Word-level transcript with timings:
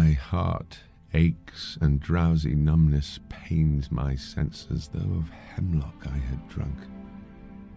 My 0.00 0.12
heart 0.12 0.78
aches, 1.12 1.76
and 1.82 2.00
drowsy 2.00 2.54
numbness 2.54 3.20
pains 3.28 3.92
my 3.92 4.14
senses, 4.14 4.88
though 4.88 5.18
of 5.18 5.28
hemlock 5.28 6.06
I 6.06 6.16
had 6.16 6.48
drunk, 6.48 6.78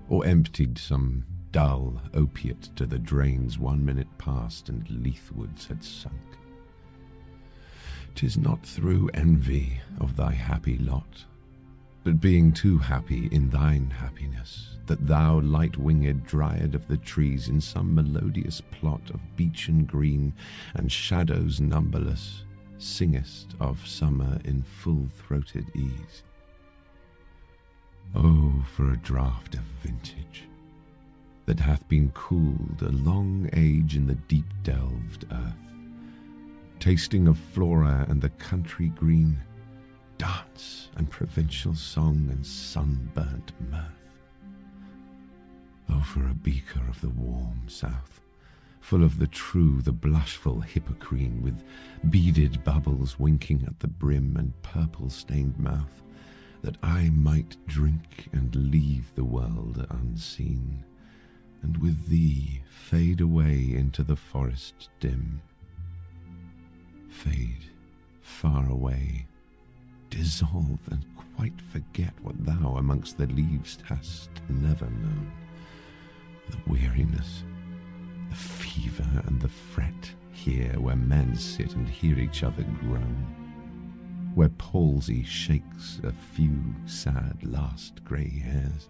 or 0.08 0.26
emptied 0.26 0.78
some 0.78 1.26
dull 1.52 2.02
opiate 2.14 2.74
to 2.78 2.86
the 2.86 2.98
drains 2.98 3.60
one 3.60 3.84
minute 3.84 4.08
past 4.18 4.70
and 4.70 4.90
Lethe-wards 4.90 5.68
had 5.68 5.84
sunk. 5.84 6.38
'Tis 8.16 8.38
not 8.38 8.66
through 8.66 9.10
envy 9.14 9.82
of 10.00 10.16
thy 10.16 10.32
happy 10.32 10.78
lot, 10.78 11.26
but 12.04 12.20
being 12.20 12.52
too 12.52 12.78
happy 12.78 13.28
in 13.32 13.50
thine 13.50 13.90
happiness, 13.90 14.78
that 14.88 15.08
thou, 15.08 15.40
light 15.40 15.78
winged 15.78 16.26
dryad 16.26 16.76
of 16.76 16.88
the 16.88 16.98
trees, 16.98 17.48
in 17.48 17.62
some 17.62 17.96
melodious 17.96 18.62
plot 18.62 19.10
of 19.14 19.36
beechen 19.38 19.86
green 19.86 20.34
and 20.74 20.92
shadows 20.92 21.62
numberless, 21.62 22.44
singest 22.78 23.56
of 23.60 23.88
summer 23.88 24.40
in 24.44 24.62
full 24.62 25.08
throated 25.16 25.66
ease. 25.76 26.24
Oh, 28.14 28.66
for 28.76 28.92
a 28.92 28.98
draught 28.98 29.54
of 29.54 29.62
vintage 29.82 30.44
that 31.46 31.60
hath 31.60 31.88
been 31.88 32.10
cooled 32.12 32.82
a 32.82 32.90
long 32.90 33.50
age 33.54 33.96
in 33.96 34.08
the 34.08 34.16
deep 34.16 34.46
delved 34.64 35.26
earth, 35.32 35.56
tasting 36.80 37.28
of 37.28 37.38
flora 37.38 38.06
and 38.10 38.22
the 38.22 38.30
country 38.30 38.90
green, 38.90 39.42
dance 40.24 40.88
and 40.96 41.10
provincial 41.10 41.76
song 41.76 42.30
and 42.32 42.46
sunburnt 42.46 43.52
mirth. 43.70 43.84
Oh, 45.90 46.00
for 46.00 46.26
a 46.28 46.34
beaker 46.34 46.80
of 46.88 47.02
the 47.02 47.10
warm 47.10 47.64
south, 47.68 48.22
full 48.80 49.04
of 49.04 49.20
the 49.20 49.28
true, 49.28 49.82
the 49.82 49.92
blushful 49.92 50.62
hippocrene, 50.62 51.42
with 51.42 51.62
beaded 52.10 52.64
bubbles 52.64 53.20
winking 53.20 53.66
at 53.68 53.82
the 53.82 53.88
brim 53.90 54.38
and 54.38 54.54
purple 54.62 55.10
stained 55.10 55.60
mouth, 55.60 56.02
that 56.62 56.78
I 56.82 57.10
might 57.10 57.58
drink 57.68 58.30
and 58.32 58.56
leave 58.56 59.14
the 59.16 59.26
world 59.26 59.86
unseen 59.90 60.86
and 61.62 61.78
with 61.78 62.08
thee 62.08 62.62
fade 62.70 63.20
away 63.20 63.74
into 63.76 64.04
the 64.04 64.16
forest 64.16 64.90
dim. 65.02 65.42
Fade 67.10 67.72
far 68.22 68.70
away, 68.70 69.28
dissolve 70.16 70.80
and 70.92 71.04
quite 71.36 71.60
forget 71.72 72.14
what 72.22 72.46
thou 72.46 72.76
amongst 72.78 73.18
the 73.18 73.26
leaves 73.28 73.80
hast 73.86 74.30
never 74.48 74.86
known. 74.86 75.32
The 76.50 76.58
weariness, 76.68 77.44
the 78.30 78.36
fever, 78.36 79.24
and 79.26 79.42
the 79.42 79.50
fret 79.50 80.14
here 80.32 80.80
where 80.80 80.96
men 80.96 81.36
sit 81.36 81.74
and 81.76 81.88
hear 81.88 82.20
each 82.20 82.44
other 82.44 82.64
groan, 82.82 84.32
where 84.36 84.50
palsy 84.50 85.24
shakes 85.24 86.00
a 86.04 86.12
few 86.12 86.76
sad 86.86 87.40
last 87.44 88.04
grey 88.06 88.30
hairs, 88.30 88.90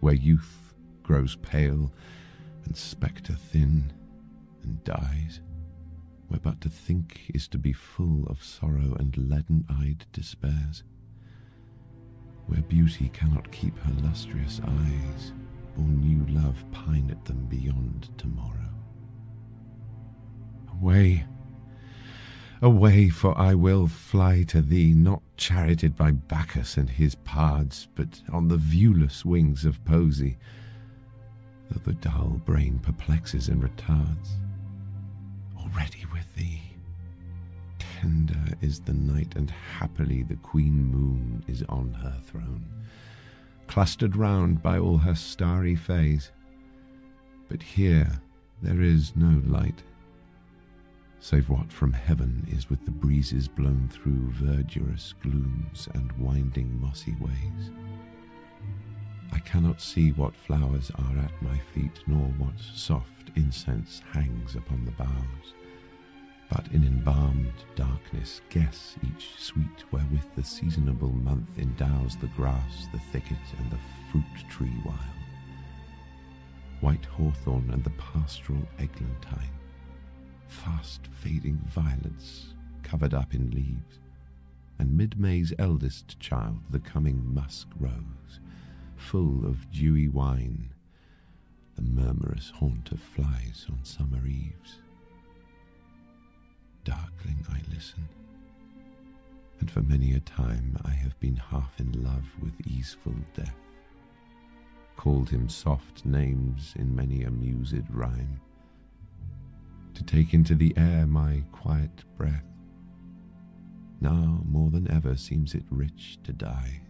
where 0.00 0.14
youth 0.14 0.74
grows 1.04 1.36
pale 1.36 1.92
and 2.64 2.76
spectre 2.76 3.34
thin 3.34 3.92
and 4.64 4.82
dies, 4.82 5.40
where 6.32 6.40
but 6.40 6.62
to 6.62 6.70
think 6.70 7.30
is 7.34 7.46
to 7.46 7.58
be 7.58 7.74
full 7.74 8.24
of 8.26 8.42
sorrow 8.42 8.96
and 8.98 9.14
leaden 9.18 9.66
eyed 9.68 10.06
despairs, 10.14 10.82
where 12.46 12.62
beauty 12.62 13.10
cannot 13.12 13.52
keep 13.52 13.78
her 13.80 13.92
lustrous 14.02 14.58
eyes, 14.66 15.32
or 15.76 15.84
new 15.84 16.24
love 16.32 16.64
pine 16.72 17.10
at 17.10 17.22
them 17.26 17.44
beyond 17.50 18.08
tomorrow. 18.16 18.70
Away! 20.72 21.26
Away, 22.62 23.10
for 23.10 23.36
I 23.36 23.54
will 23.54 23.86
fly 23.86 24.42
to 24.44 24.62
thee, 24.62 24.94
not 24.94 25.20
charioted 25.36 25.96
by 25.96 26.12
Bacchus 26.12 26.78
and 26.78 26.88
his 26.88 27.14
pards, 27.14 27.88
but 27.94 28.22
on 28.32 28.48
the 28.48 28.56
viewless 28.56 29.22
wings 29.22 29.66
of 29.66 29.84
poesy 29.84 30.38
though 31.68 31.80
the 31.84 31.92
dull 31.92 32.40
brain 32.46 32.78
perplexes 32.78 33.48
and 33.48 33.62
retards. 33.62 34.41
Already 35.72 36.04
with 36.12 36.34
thee, 36.34 36.62
tender 37.78 38.56
is 38.60 38.80
the 38.80 38.92
night, 38.92 39.32
and 39.36 39.50
happily 39.50 40.22
the 40.22 40.36
queen 40.36 40.84
moon 40.84 41.44
is 41.48 41.62
on 41.68 41.92
her 41.94 42.18
throne, 42.24 42.66
clustered 43.68 44.16
round 44.16 44.62
by 44.62 44.78
all 44.78 44.98
her 44.98 45.14
starry 45.14 45.74
fays. 45.74 46.30
But 47.48 47.62
here 47.62 48.20
there 48.60 48.82
is 48.82 49.16
no 49.16 49.40
light, 49.46 49.82
save 51.20 51.48
what 51.48 51.72
from 51.72 51.92
heaven 51.92 52.46
is 52.50 52.68
with 52.68 52.84
the 52.84 52.90
breezes 52.90 53.48
blown 53.48 53.88
through 53.92 54.30
verdurous 54.32 55.14
glooms 55.22 55.88
and 55.94 56.12
winding 56.12 56.80
mossy 56.80 57.14
ways. 57.18 57.70
I 59.32 59.38
cannot 59.38 59.80
see 59.80 60.10
what 60.12 60.36
flowers 60.36 60.90
are 60.96 61.18
at 61.18 61.42
my 61.42 61.58
feet, 61.72 62.00
nor 62.06 62.26
what 62.38 62.58
soft 62.74 63.30
incense 63.36 64.02
hangs 64.12 64.56
upon 64.56 64.84
the 64.84 64.90
boughs, 64.92 65.54
but 66.52 66.66
in 66.72 66.84
embalmed 66.84 67.64
darkness 67.76 68.42
guess 68.50 68.96
each 69.02 69.30
sweet 69.38 69.84
wherewith 69.90 70.26
the 70.36 70.44
seasonable 70.44 71.12
month 71.12 71.58
endows 71.58 72.14
the 72.16 72.26
grass, 72.28 72.88
the 72.92 72.98
thicket, 73.10 73.38
and 73.58 73.70
the 73.70 73.78
fruit 74.10 74.50
tree 74.50 74.76
wild. 74.84 74.98
White 76.80 77.06
hawthorn 77.06 77.70
and 77.72 77.82
the 77.82 77.90
pastoral 77.90 78.68
eglantine, 78.78 79.56
fast 80.48 81.06
fading 81.22 81.58
violets 81.68 82.54
covered 82.82 83.14
up 83.14 83.32
in 83.32 83.50
leaves, 83.50 84.00
and 84.78 84.94
mid 84.94 85.18
May's 85.18 85.54
eldest 85.58 86.20
child, 86.20 86.58
the 86.68 86.80
coming 86.80 87.32
musk 87.32 87.68
rose 87.80 88.40
full 88.96 89.46
of 89.46 89.70
dewy 89.70 90.08
wine, 90.08 90.74
the 91.76 91.82
murmurous 91.82 92.50
haunt 92.56 92.92
of 92.92 93.00
flies 93.00 93.64
on 93.70 93.82
summer 93.84 94.26
eves. 94.26 94.82
Darkling 96.84 97.46
I 97.48 97.60
listen, 97.72 98.08
and 99.60 99.70
for 99.70 99.82
many 99.82 100.14
a 100.14 100.20
time 100.20 100.76
I 100.84 100.90
have 100.90 101.18
been 101.20 101.36
half 101.36 101.78
in 101.78 102.02
love 102.02 102.26
with 102.40 102.66
easeful 102.66 103.14
death, 103.34 103.54
called 104.96 105.30
him 105.30 105.48
soft 105.48 106.04
names 106.04 106.74
in 106.76 106.94
many 106.94 107.22
a 107.22 107.30
mused 107.30 107.88
rhyme, 107.88 108.40
to 109.94 110.02
take 110.02 110.34
into 110.34 110.56
the 110.56 110.74
air 110.76 111.06
my 111.06 111.44
quiet 111.52 112.04
breath. 112.16 112.44
Now 114.00 114.40
more 114.44 114.70
than 114.70 114.90
ever 114.90 115.16
seems 115.16 115.54
it 115.54 115.64
rich 115.70 116.18
to 116.24 116.32
die. 116.32 116.80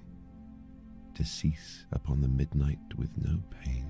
To 1.17 1.25
cease 1.27 1.85
upon 1.93 2.23
the 2.23 2.29
midnight 2.29 2.79
with 2.97 3.11
no 3.19 3.39
pain, 3.63 3.87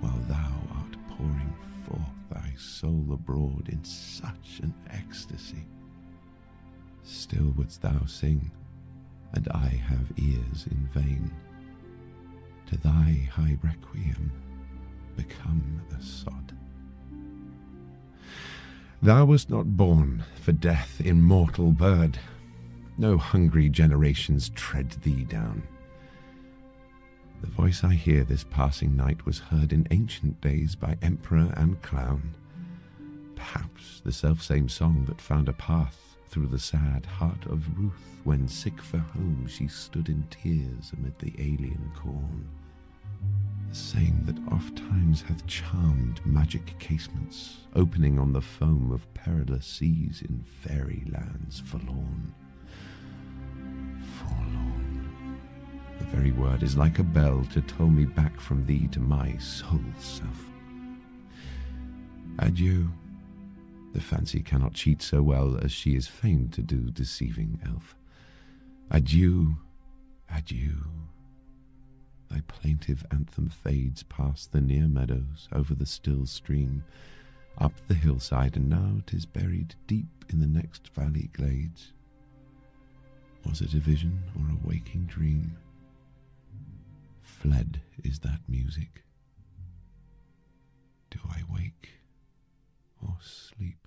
while 0.00 0.20
thou 0.26 0.52
art 0.74 0.96
pouring 1.16 1.54
forth 1.86 2.00
thy 2.30 2.52
soul 2.56 3.06
abroad 3.12 3.68
in 3.68 3.82
such 3.84 4.60
an 4.62 4.74
ecstasy. 4.90 5.66
Still 7.02 7.52
wouldst 7.56 7.82
thou 7.82 8.04
sing, 8.06 8.50
and 9.32 9.48
I 9.48 9.68
have 9.68 10.12
ears 10.16 10.66
in 10.70 10.88
vain. 10.92 11.30
To 12.66 12.78
thy 12.78 13.28
high 13.32 13.58
requiem 13.62 14.32
become 15.16 15.82
a 15.96 16.02
sod. 16.02 16.56
Thou 19.02 19.26
wast 19.26 19.50
not 19.50 19.76
born 19.76 20.24
for 20.40 20.52
death, 20.52 21.00
immortal 21.04 21.72
bird. 21.72 22.18
No 22.96 23.18
hungry 23.18 23.68
generations 23.68 24.48
tread 24.50 24.90
thee 25.02 25.24
down. 25.24 25.62
The 27.40 27.50
voice 27.50 27.84
I 27.84 27.94
hear 27.94 28.24
this 28.24 28.44
passing 28.44 28.96
night 28.96 29.26
was 29.26 29.38
heard 29.38 29.72
in 29.72 29.86
ancient 29.90 30.40
days 30.40 30.74
by 30.74 30.96
emperor 31.02 31.52
and 31.56 31.80
clown. 31.82 32.34
Perhaps 33.36 34.00
the 34.00 34.12
selfsame 34.12 34.68
song 34.68 35.04
that 35.08 35.20
found 35.20 35.48
a 35.48 35.52
path 35.52 36.16
through 36.28 36.48
the 36.48 36.58
sad 36.58 37.06
heart 37.06 37.46
of 37.46 37.78
Ruth 37.78 38.18
when 38.24 38.48
sick 38.48 38.80
for 38.80 38.98
home 38.98 39.46
she 39.48 39.68
stood 39.68 40.08
in 40.08 40.24
tears 40.30 40.92
amid 40.96 41.18
the 41.18 41.32
alien 41.38 41.92
corn. 41.94 42.48
The 43.68 43.74
same 43.74 44.22
that 44.26 44.52
oft 44.52 44.76
times 44.76 45.22
hath 45.22 45.46
charmed 45.46 46.24
magic 46.24 46.78
casements, 46.78 47.58
opening 47.74 48.18
on 48.18 48.32
the 48.32 48.40
foam 48.40 48.92
of 48.92 49.12
perilous 49.14 49.66
seas 49.66 50.22
in 50.28 50.42
fairy 50.42 51.04
lands 51.10 51.60
forlorn. 51.60 52.34
Very 56.04 56.32
word 56.32 56.62
is 56.62 56.76
like 56.76 56.98
a 56.98 57.04
bell 57.04 57.46
to 57.52 57.60
toll 57.62 57.88
me 57.88 58.04
back 58.04 58.40
from 58.40 58.64
thee 58.66 58.88
to 58.88 59.00
my 59.00 59.36
sole 59.38 59.80
self. 59.98 60.48
Adieu. 62.38 62.90
The 63.92 64.00
fancy 64.00 64.40
cannot 64.40 64.74
cheat 64.74 65.02
so 65.02 65.22
well 65.22 65.56
as 65.62 65.70
she 65.70 65.94
is 65.94 66.08
famed 66.08 66.52
to 66.54 66.62
do, 66.62 66.90
deceiving 66.90 67.60
elf. 67.64 67.94
Adieu, 68.90 69.56
adieu. 70.28 70.86
Thy 72.28 72.40
plaintive 72.48 73.06
anthem 73.12 73.48
fades 73.48 74.02
past 74.02 74.50
the 74.50 74.60
near 74.60 74.88
meadows, 74.88 75.48
over 75.52 75.74
the 75.74 75.86
still 75.86 76.26
stream, 76.26 76.82
up 77.58 77.72
the 77.86 77.94
hillside, 77.94 78.56
and 78.56 78.68
now 78.68 79.00
'tis 79.06 79.26
buried 79.26 79.76
deep 79.86 80.24
in 80.28 80.40
the 80.40 80.46
next 80.48 80.88
valley 80.88 81.30
glades. 81.32 81.92
Was 83.46 83.60
it 83.60 83.74
a 83.74 83.78
vision 83.78 84.20
or 84.34 84.50
a 84.50 84.66
waking 84.66 85.06
dream? 85.06 85.56
Is 87.44 88.20
that 88.20 88.40
music. 88.48 89.04
Do 91.10 91.18
I 91.28 91.42
wake 91.50 91.88
or 93.02 93.16
sleep? 93.20 93.86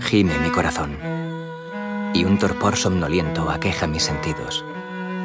Gime 0.00 0.38
mi 0.40 0.50
corazón 0.50 0.96
y 2.14 2.24
un 2.24 2.38
torpor 2.38 2.76
somnoliento 2.76 3.50
aqueja 3.50 3.86
mis 3.86 4.02
sentidos, 4.02 4.64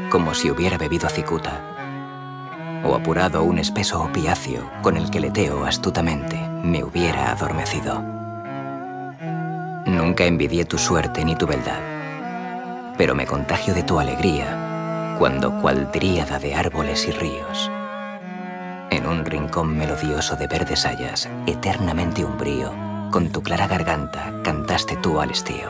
como 0.10 0.34
si 0.34 0.50
hubiera 0.50 0.78
bebido 0.78 1.10
cicuta 1.10 1.77
o 2.88 2.96
apurado 2.96 3.44
un 3.44 3.60
espeso 3.60 4.02
opiáceo 4.02 4.70
con 4.82 4.96
el 4.96 5.12
que 5.12 5.20
leteo 5.20 5.66
astutamente 5.66 6.38
me 6.64 6.84
hubiera 6.84 7.32
adormecido. 7.32 8.02
Nunca 9.86 10.26
envidié 10.26 10.66
tu 10.66 10.78
suerte 10.78 11.24
ni 11.26 11.36
tu 11.36 11.46
beldad, 11.46 11.80
pero 12.98 13.14
me 13.14 13.26
contagio 13.26 13.74
de 13.74 13.84
tu 13.84 14.00
alegría 14.00 15.16
cuando 15.20 15.60
cual 15.62 15.92
dríada 15.92 16.40
de 16.40 16.56
árboles 16.56 17.08
y 17.08 17.12
ríos, 17.12 17.72
en 18.90 19.06
un 19.08 19.26
rincón 19.26 19.76
melodioso 19.76 20.36
de 20.36 20.48
verdes 20.48 20.86
hayas, 20.86 21.30
eternamente 21.46 22.24
umbrío, 22.24 22.72
con 23.12 23.32
tu 23.32 23.42
clara 23.42 23.68
garganta 23.68 24.32
cantaste 24.44 24.96
tú 24.98 25.20
al 25.20 25.32
estío. 25.32 25.70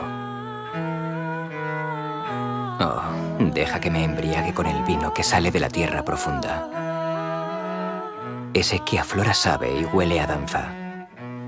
Oh, 2.80 3.02
deja 3.38 3.80
que 3.80 3.90
me 3.90 4.04
embriague 4.04 4.54
con 4.54 4.66
el 4.66 4.84
vino 4.84 5.12
que 5.14 5.24
sale 5.24 5.50
de 5.50 5.60
la 5.60 5.68
tierra 5.68 6.04
profunda. 6.04 6.87
Ese 8.58 8.80
que 8.80 8.98
a 8.98 9.04
flora 9.04 9.34
sabe 9.34 9.72
y 9.72 9.84
huele 9.84 10.18
a 10.18 10.26
danza, 10.26 10.72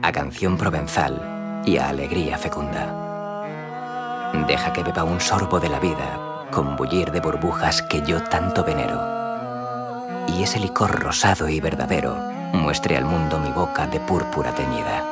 a 0.00 0.12
canción 0.12 0.56
provenzal 0.56 1.62
y 1.66 1.76
a 1.76 1.88
alegría 1.88 2.38
fecunda. 2.38 4.30
Deja 4.46 4.72
que 4.72 4.84
beba 4.84 5.02
un 5.02 5.20
sorbo 5.20 5.58
de 5.58 5.68
la 5.68 5.80
vida 5.80 6.46
con 6.52 6.76
bullir 6.76 7.10
de 7.10 7.18
burbujas 7.18 7.82
que 7.82 8.00
yo 8.02 8.22
tanto 8.22 8.62
venero. 8.62 9.00
Y 10.28 10.44
ese 10.44 10.60
licor 10.60 11.00
rosado 11.00 11.48
y 11.48 11.58
verdadero 11.58 12.14
muestre 12.52 12.96
al 12.96 13.06
mundo 13.06 13.40
mi 13.40 13.50
boca 13.50 13.88
de 13.88 13.98
púrpura 13.98 14.54
teñida 14.54 15.02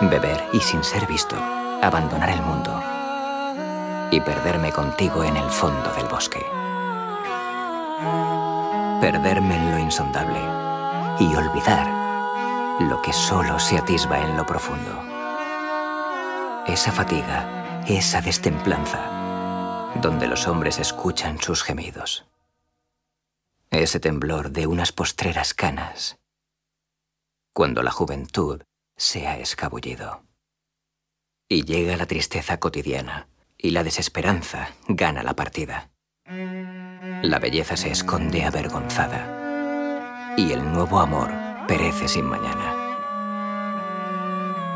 beber 0.00 0.42
y 0.54 0.60
sin 0.60 0.82
ser 0.82 1.06
visto, 1.06 1.36
abandonar 1.82 2.30
el 2.30 2.40
mundo 2.40 2.72
y 4.10 4.18
perderme 4.22 4.72
contigo 4.72 5.24
en 5.24 5.36
el 5.36 5.50
fondo 5.50 5.92
del 5.92 6.06
bosque. 6.06 6.40
Perderme 9.02 9.56
en 9.56 9.72
lo 9.72 9.78
insondable 9.78 10.65
y 11.18 11.34
olvidar 11.34 11.86
lo 12.80 13.00
que 13.00 13.12
solo 13.12 13.58
se 13.58 13.78
atisba 13.78 14.22
en 14.22 14.36
lo 14.36 14.44
profundo. 14.44 15.02
Esa 16.66 16.92
fatiga, 16.92 17.84
esa 17.86 18.20
destemplanza, 18.20 19.92
donde 20.00 20.26
los 20.26 20.46
hombres 20.46 20.78
escuchan 20.78 21.40
sus 21.40 21.62
gemidos. 21.62 22.26
Ese 23.70 23.98
temblor 23.98 24.50
de 24.50 24.66
unas 24.66 24.92
postreras 24.92 25.54
canas, 25.54 26.18
cuando 27.54 27.82
la 27.82 27.90
juventud 27.90 28.62
se 28.96 29.26
ha 29.26 29.38
escabullido. 29.38 30.22
Y 31.48 31.64
llega 31.64 31.96
la 31.96 32.06
tristeza 32.06 32.58
cotidiana, 32.58 33.28
y 33.56 33.70
la 33.70 33.84
desesperanza 33.84 34.74
gana 34.88 35.22
la 35.22 35.34
partida. 35.34 35.90
La 37.22 37.38
belleza 37.38 37.76
se 37.76 37.90
esconde 37.90 38.44
avergonzada, 38.44 39.45
y 40.36 40.52
el 40.52 40.70
nuevo 40.72 41.00
amor 41.00 41.30
perece 41.66 42.08
sin 42.08 42.26
mañana. 42.26 42.74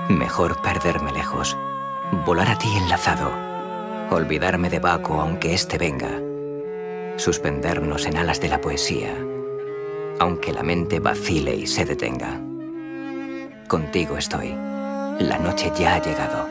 Mejor 0.08 0.60
perderme 0.62 1.12
lejos, 1.12 1.56
volar 2.24 2.48
a 2.48 2.58
ti 2.58 2.68
enlazado, 2.76 3.30
olvidarme 4.10 4.70
de 4.70 4.78
Baco 4.78 5.20
aunque 5.20 5.54
éste 5.54 5.76
venga, 5.76 6.10
suspendernos 7.16 8.06
en 8.06 8.16
alas 8.16 8.40
de 8.40 8.48
la 8.48 8.60
poesía, 8.60 9.14
aunque 10.18 10.52
la 10.52 10.62
mente 10.62 10.98
vacile 10.98 11.54
y 11.54 11.66
se 11.66 11.84
detenga. 11.84 12.40
Contigo 13.68 14.16
estoy. 14.16 14.54
La 15.20 15.38
noche 15.38 15.70
ya 15.78 15.94
ha 15.94 16.02
llegado. 16.02 16.46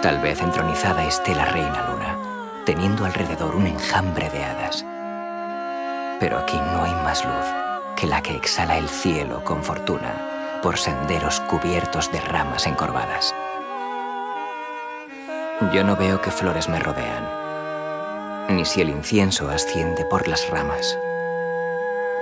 Tal 0.00 0.20
vez 0.22 0.40
entronizada 0.40 1.04
esté 1.04 1.34
la 1.34 1.44
reina 1.46 1.88
luna, 1.90 2.62
teniendo 2.64 3.04
alrededor 3.04 3.56
un 3.56 3.66
enjambre 3.66 4.30
de 4.30 4.44
hadas. 4.44 4.86
Pero 6.20 6.38
aquí 6.38 6.56
no 6.56 6.84
hay 6.84 6.92
más 7.04 7.24
luz 7.24 7.67
que 7.98 8.06
la 8.06 8.22
que 8.22 8.36
exhala 8.36 8.78
el 8.78 8.88
cielo 8.88 9.42
con 9.42 9.64
fortuna 9.64 10.60
por 10.62 10.78
senderos 10.78 11.40
cubiertos 11.40 12.12
de 12.12 12.20
ramas 12.20 12.68
encorvadas. 12.68 13.34
Yo 15.74 15.82
no 15.82 15.96
veo 15.96 16.20
que 16.20 16.30
flores 16.30 16.68
me 16.68 16.78
rodean, 16.78 17.28
ni 18.50 18.64
si 18.64 18.82
el 18.82 18.90
incienso 18.90 19.50
asciende 19.50 20.04
por 20.04 20.28
las 20.28 20.48
ramas, 20.48 20.96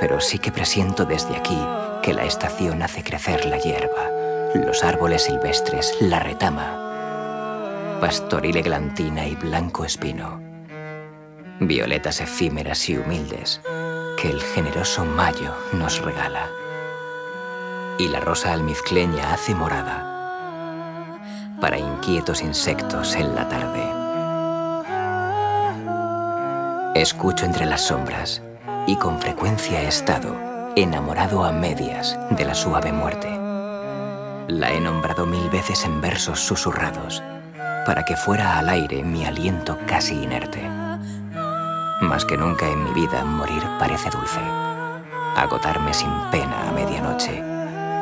pero 0.01 0.19
sí 0.19 0.39
que 0.39 0.51
presiento 0.51 1.05
desde 1.05 1.37
aquí 1.37 1.59
que 2.03 2.15
la 2.15 2.25
estación 2.25 2.83
hace 2.83 3.05
crecer 3.05 3.45
la 3.45 3.59
hierba, 3.59 4.11
los 4.55 4.83
árboles 4.83 5.25
silvestres, 5.25 5.95
la 6.01 6.21
retama, 6.21 7.99
pastoril 8.01 8.57
eglantina 8.57 9.27
y 9.27 9.35
blanco 9.35 9.85
espino, 9.85 10.41
violetas 11.61 12.23
efímeras 12.23 12.89
y 12.89 12.97
humildes 12.97 13.61
que 14.17 14.31
el 14.31 14.43
generoso 14.43 15.05
mayo 15.05 15.55
nos 15.73 16.01
regala. 16.01 16.49
Y 17.99 18.09
la 18.09 18.21
rosa 18.21 18.53
almizcleña 18.53 19.33
hace 19.33 19.55
morada 19.55 20.13
para 21.61 21.79
inquietos 21.79 22.43
insectos 22.43 23.15
en 23.15 23.35
la 23.35 23.49
tarde. 23.49 23.83
Escucho 26.95 27.45
entre 27.45 27.67
las 27.67 27.83
sombras 27.83 28.43
y 28.87 28.97
con 28.97 29.19
frecuencia 29.21 29.83
he 29.83 29.89
estado 29.89 30.37
enamorado 30.77 31.45
a 31.45 31.53
medias 31.53 32.19
de 32.31 32.45
la 32.45 32.55
suave 32.55 32.93
muerte. 32.93 33.29
La 34.49 34.73
he 34.73 34.81
nombrado 34.81 35.27
mil 35.27 35.49
veces 35.51 35.85
en 35.85 36.01
versos 36.01 36.41
susurrados, 36.41 37.23
para 37.87 38.05
que 38.05 38.17
fuera 38.17 38.59
al 38.59 38.69
aire 38.69 39.03
mi 39.03 39.25
aliento 39.25 39.79
casi 39.87 40.23
inerte. 40.23 40.76
Más 42.01 42.27
que 42.27 42.37
nunca 42.37 42.69
en 42.69 42.85
mi 42.85 42.93
vida 42.93 43.25
morir 43.25 43.63
parece 43.79 44.11
dulce, 44.11 44.41
agotarme 45.35 45.95
sin 45.95 46.11
pena 46.31 46.69
a 46.69 46.73
medianoche, 46.73 47.43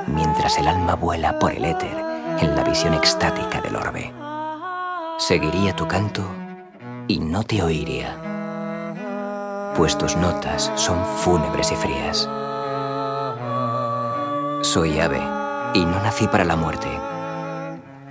mientras 0.08 0.58
el 0.58 0.66
alma 0.66 0.96
vuela 0.96 1.38
por 1.38 1.52
el 1.52 1.64
éter 1.64 1.96
en 2.40 2.56
la 2.56 2.64
visión 2.64 2.92
extática 2.94 3.60
del 3.60 3.76
orbe. 3.76 4.12
Seguiría 5.18 5.76
tu 5.76 5.86
canto 5.86 6.22
y 7.06 7.20
no 7.20 7.44
te 7.44 7.62
oiría, 7.62 8.16
pues 9.76 9.96
tus 9.96 10.16
notas 10.16 10.72
son 10.74 10.98
fúnebres 11.18 11.70
y 11.70 11.76
frías. 11.76 12.28
Soy 14.62 14.98
ave 14.98 15.20
y 15.72 15.84
no 15.84 16.02
nací 16.02 16.26
para 16.26 16.44
la 16.44 16.56
muerte, 16.56 16.88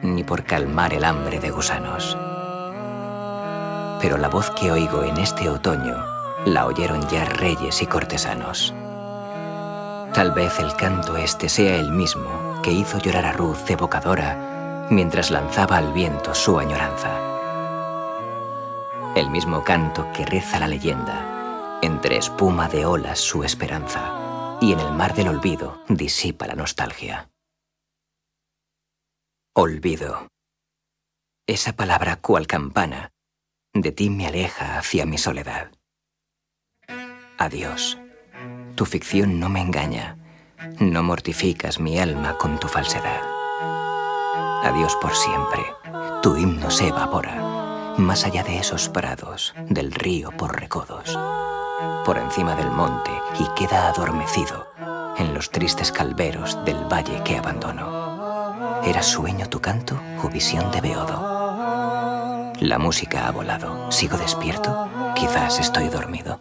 ni 0.01 0.23
por 0.23 0.45
calmar 0.45 0.93
el 0.93 1.03
hambre 1.03 1.39
de 1.41 1.51
gusanos. 1.51 2.17
Pero 4.03 4.17
la 4.17 4.27
voz 4.27 4.51
que 4.51 4.69
oigo 4.69 5.03
en 5.03 5.15
este 5.15 5.47
otoño 5.47 5.95
la 6.45 6.65
oyeron 6.65 7.07
ya 7.07 7.23
reyes 7.23 7.81
y 7.81 7.87
cortesanos. 7.87 8.73
Tal 10.13 10.33
vez 10.33 10.59
el 10.59 10.75
canto 10.75 11.15
este 11.15 11.47
sea 11.47 11.77
el 11.77 11.89
mismo 11.89 12.59
que 12.61 12.73
hizo 12.73 12.99
llorar 12.99 13.25
a 13.25 13.31
Ruth 13.31 13.69
evocadora 13.69 14.87
mientras 14.89 15.31
lanzaba 15.31 15.77
al 15.77 15.93
viento 15.93 16.35
su 16.35 16.59
añoranza. 16.59 17.17
El 19.15 19.29
mismo 19.29 19.63
canto 19.63 20.11
que 20.11 20.25
reza 20.25 20.59
la 20.59 20.67
leyenda, 20.67 21.79
entre 21.81 22.17
espuma 22.17 22.67
de 22.67 22.85
olas 22.85 23.19
su 23.19 23.45
esperanza 23.45 24.57
y 24.59 24.73
en 24.73 24.81
el 24.81 24.91
mar 24.91 25.15
del 25.15 25.29
olvido 25.29 25.81
disipa 25.87 26.45
la 26.45 26.55
nostalgia. 26.55 27.29
Olvido. 29.55 30.27
Esa 31.47 31.71
palabra 31.71 32.17
cual 32.17 32.47
campana 32.47 33.12
de 33.73 33.91
ti 33.91 34.09
me 34.09 34.27
aleja 34.27 34.77
hacia 34.77 35.05
mi 35.05 35.17
soledad. 35.17 35.71
Adiós. 37.37 37.97
Tu 38.75 38.85
ficción 38.85 39.39
no 39.39 39.49
me 39.49 39.61
engaña. 39.61 40.17
No 40.79 41.03
mortificas 41.03 41.79
mi 41.79 41.99
alma 41.99 42.37
con 42.37 42.59
tu 42.59 42.67
falsedad. 42.67 43.21
Adiós 44.63 44.95
por 45.01 45.15
siempre. 45.15 45.63
Tu 46.21 46.37
himno 46.37 46.71
se 46.71 46.87
evapora, 46.87 47.95
más 47.97 48.25
allá 48.25 48.43
de 48.43 48.57
esos 48.57 48.89
prados, 48.89 49.53
del 49.69 49.91
río 49.91 50.31
por 50.31 50.59
recodos 50.59 51.17
por 52.05 52.17
encima 52.17 52.55
del 52.55 52.69
monte 52.69 53.11
y 53.39 53.47
queda 53.55 53.87
adormecido 53.87 54.67
en 55.17 55.33
los 55.33 55.49
tristes 55.51 55.91
calveros 55.91 56.63
del 56.65 56.83
valle 56.91 57.21
que 57.23 57.37
abandono. 57.37 58.81
¿Era 58.83 59.01
sueño 59.01 59.47
tu 59.47 59.61
canto 59.61 59.99
o 60.21 60.27
visión 60.27 60.69
de 60.71 60.81
Beodo? 60.81 61.32
La 62.63 62.79
música 62.79 63.27
ha 63.27 63.31
volado. 63.31 63.91
¿Sigo 63.91 64.15
despierto? 64.15 64.89
Quizás 65.15 65.59
estoy 65.59 65.89
dormido. 65.89 66.39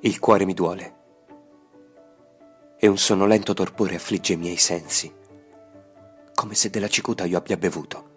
Il 0.00 0.18
cuore 0.18 0.44
mi 0.44 0.54
duole 0.54 0.94
e 2.76 2.88
un 2.88 2.98
sonnolento 2.98 3.54
torpore 3.54 3.94
affligge 3.94 4.32
i 4.32 4.36
miei 4.36 4.56
sensi, 4.56 5.14
come 6.34 6.56
se 6.56 6.68
della 6.68 6.88
cicuta 6.88 7.24
io 7.24 7.38
abbia 7.38 7.56
bevuto. 7.56 8.10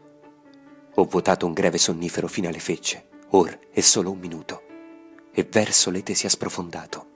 Ho 0.96 1.04
vuotato 1.04 1.46
un 1.46 1.54
greve 1.54 1.78
sonnifero 1.78 2.28
fino 2.28 2.48
alle 2.48 2.58
fecce, 2.58 3.08
or 3.30 3.60
è 3.70 3.82
solo 3.82 4.10
un 4.10 4.18
minuto, 4.18 4.64
e 5.32 5.44
verso 5.44 5.92
l'ete 5.92 6.16
sia 6.16 6.30
sprofondato. 6.30 7.08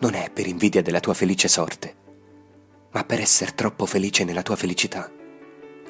Non 0.00 0.14
è 0.14 0.30
per 0.32 0.48
invidia 0.48 0.82
della 0.82 0.98
tua 0.98 1.14
felice 1.14 1.46
sorte, 1.46 1.94
ma 2.90 3.04
per 3.04 3.20
essere 3.20 3.54
troppo 3.54 3.86
felice 3.86 4.24
nella 4.24 4.42
tua 4.42 4.56
felicità, 4.56 5.13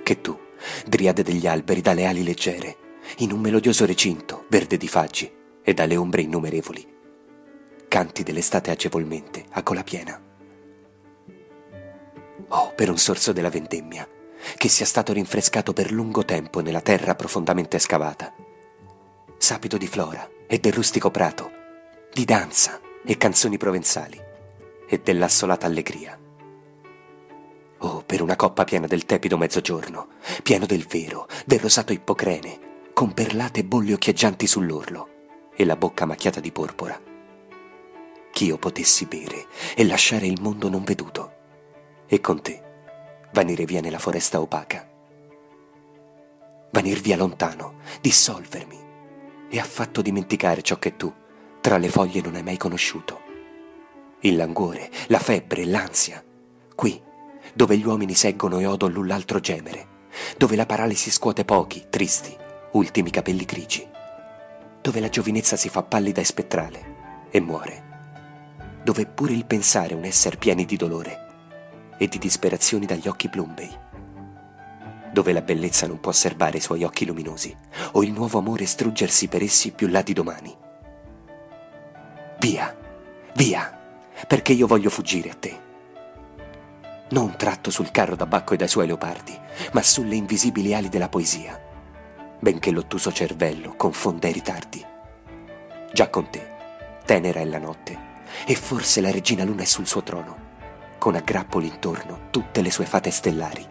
che 0.04 0.20
tu, 0.20 0.38
driade 0.86 1.24
degli 1.24 1.48
alberi 1.48 1.80
dalle 1.80 2.04
ali 2.04 2.22
leggere, 2.22 2.76
in 3.18 3.32
un 3.32 3.40
melodioso 3.40 3.84
recinto, 3.84 4.44
verde 4.48 4.76
di 4.76 4.86
faggi 4.86 5.32
e 5.62 5.74
dalle 5.74 5.96
ombre 5.96 6.22
innumerevoli, 6.22 6.86
canti 7.88 8.22
dell'estate 8.22 8.70
agevolmente 8.70 9.46
a 9.50 9.62
cola 9.64 9.82
piena. 9.82 10.22
Oh, 12.48 12.72
per 12.76 12.90
un 12.90 12.98
sorso 12.98 13.32
della 13.32 13.50
vendemmia, 13.50 14.06
che 14.56 14.68
sia 14.68 14.86
stato 14.86 15.12
rinfrescato 15.12 15.72
per 15.72 15.90
lungo 15.90 16.24
tempo 16.24 16.60
nella 16.60 16.82
terra 16.82 17.14
profondamente 17.14 17.78
scavata. 17.78 18.32
Sapito 19.38 19.76
di 19.76 19.86
flora 19.86 20.28
e 20.46 20.58
del 20.58 20.72
rustico 20.72 21.10
prato, 21.10 21.50
di 22.12 22.24
danza 22.24 22.80
e 23.04 23.16
canzoni 23.16 23.56
provenzali 23.56 24.20
e 24.86 25.00
dell'assolata 25.02 25.66
allegria. 25.66 26.18
Oh, 27.84 28.02
per 28.04 28.22
una 28.22 28.36
coppa 28.36 28.64
piena 28.64 28.86
del 28.86 29.04
tepido 29.04 29.36
mezzogiorno, 29.36 30.08
pieno 30.42 30.66
del 30.66 30.86
vero, 30.86 31.26
del 31.44 31.60
rosato 31.60 31.92
ippocrene, 31.92 32.90
con 32.94 33.12
perlate 33.12 33.64
bolle 33.64 33.92
occhieggianti 33.92 34.46
sull'orlo 34.46 35.08
e 35.54 35.64
la 35.64 35.76
bocca 35.76 36.06
macchiata 36.06 36.40
di 36.40 36.50
porpora 36.50 37.12
ch'io 38.34 38.58
potessi 38.58 39.06
bere 39.06 39.46
e 39.76 39.86
lasciare 39.86 40.26
il 40.26 40.42
mondo 40.42 40.68
non 40.68 40.82
veduto, 40.82 41.32
e 42.06 42.20
con 42.20 42.42
te 42.42 42.62
vanire 43.32 43.64
via 43.64 43.80
nella 43.80 44.00
foresta 44.00 44.40
opaca. 44.40 44.90
Vanir 46.72 47.00
via 47.00 47.16
lontano, 47.16 47.76
dissolvermi, 48.00 48.82
e 49.48 49.58
affatto 49.60 50.02
dimenticare 50.02 50.62
ciò 50.62 50.80
che 50.80 50.96
tu, 50.96 51.12
tra 51.60 51.78
le 51.78 51.88
foglie, 51.88 52.20
non 52.20 52.34
hai 52.34 52.42
mai 52.42 52.56
conosciuto. 52.56 53.20
Il 54.20 54.34
languore, 54.34 54.90
la 55.06 55.20
febbre, 55.20 55.64
l'ansia, 55.64 56.22
qui, 56.74 57.00
dove 57.54 57.78
gli 57.78 57.86
uomini 57.86 58.14
seggono 58.14 58.58
e 58.58 58.66
odo 58.66 58.88
l'un 58.88 59.06
l'altro 59.06 59.40
gemere, 59.40 59.86
dove 60.36 60.56
la 60.56 60.66
paralisi 60.66 61.10
scuote 61.10 61.44
pochi, 61.44 61.86
tristi, 61.88 62.36
ultimi 62.72 63.10
capelli 63.10 63.44
grigi, 63.44 63.86
dove 64.82 65.00
la 65.00 65.08
giovinezza 65.08 65.56
si 65.56 65.68
fa 65.68 65.82
pallida 65.82 66.20
e 66.20 66.24
spettrale 66.24 66.84
e 67.30 67.40
muore 67.40 67.92
dove 68.84 69.06
pure 69.06 69.32
il 69.32 69.46
pensare 69.46 69.94
un 69.94 70.04
essere 70.04 70.36
pieni 70.36 70.66
di 70.66 70.76
dolore 70.76 71.22
e 71.96 72.06
di 72.06 72.18
disperazioni 72.18 72.84
dagli 72.84 73.08
occhi 73.08 73.30
plumbei, 73.30 73.70
dove 75.10 75.32
la 75.32 75.40
bellezza 75.40 75.86
non 75.86 76.00
può 76.00 76.12
serbare 76.12 76.58
i 76.58 76.60
suoi 76.60 76.84
occhi 76.84 77.06
luminosi 77.06 77.56
o 77.92 78.04
il 78.04 78.12
nuovo 78.12 78.38
amore 78.38 78.66
struggersi 78.66 79.28
per 79.28 79.42
essi 79.42 79.72
più 79.72 79.88
là 79.88 80.02
di 80.02 80.12
domani. 80.12 80.54
Via, 82.40 82.76
via, 83.34 83.80
perché 84.28 84.52
io 84.52 84.66
voglio 84.66 84.90
fuggire 84.90 85.30
a 85.30 85.34
te. 85.34 85.62
Non 87.14 87.36
tratto 87.36 87.70
sul 87.70 87.92
carro 87.92 88.16
da 88.16 88.26
Bacco 88.26 88.54
e 88.54 88.56
dai 88.56 88.66
suoi 88.66 88.86
leopardi, 88.86 89.38
ma 89.72 89.82
sulle 89.82 90.16
invisibili 90.16 90.74
ali 90.74 90.88
della 90.88 91.08
poesia, 91.08 91.56
benché 92.40 92.72
l'ottuso 92.72 93.12
cervello 93.12 93.76
confonda 93.76 94.26
i 94.26 94.32
ritardi. 94.32 94.84
Già 95.92 96.10
con 96.10 96.28
te, 96.28 96.44
tenera 97.04 97.38
è 97.38 97.44
la 97.44 97.60
notte, 97.60 97.96
e 98.44 98.56
forse 98.56 99.00
la 99.00 99.12
regina 99.12 99.44
luna 99.44 99.62
è 99.62 99.64
sul 99.64 99.86
suo 99.86 100.02
trono, 100.02 100.36
con 100.98 101.14
a 101.14 101.20
grappoli 101.20 101.68
intorno 101.68 102.30
tutte 102.30 102.62
le 102.62 102.72
sue 102.72 102.84
fate 102.84 103.12
stellari. 103.12 103.64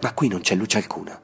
Ma 0.00 0.14
qui 0.14 0.28
non 0.28 0.40
c'è 0.40 0.54
luce 0.54 0.78
alcuna, 0.78 1.20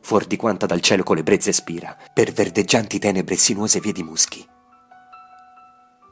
fuor 0.00 0.24
di 0.24 0.34
quanta 0.34 0.66
dal 0.66 0.80
cielo 0.80 1.04
con 1.04 1.14
le 1.14 1.22
brezze 1.22 1.52
spira, 1.52 1.96
per 2.12 2.32
verdeggianti 2.32 2.98
tenebre 2.98 3.34
e 3.34 3.38
sinuose 3.38 3.78
vie 3.78 3.92
di 3.92 4.02
muschi. 4.02 4.44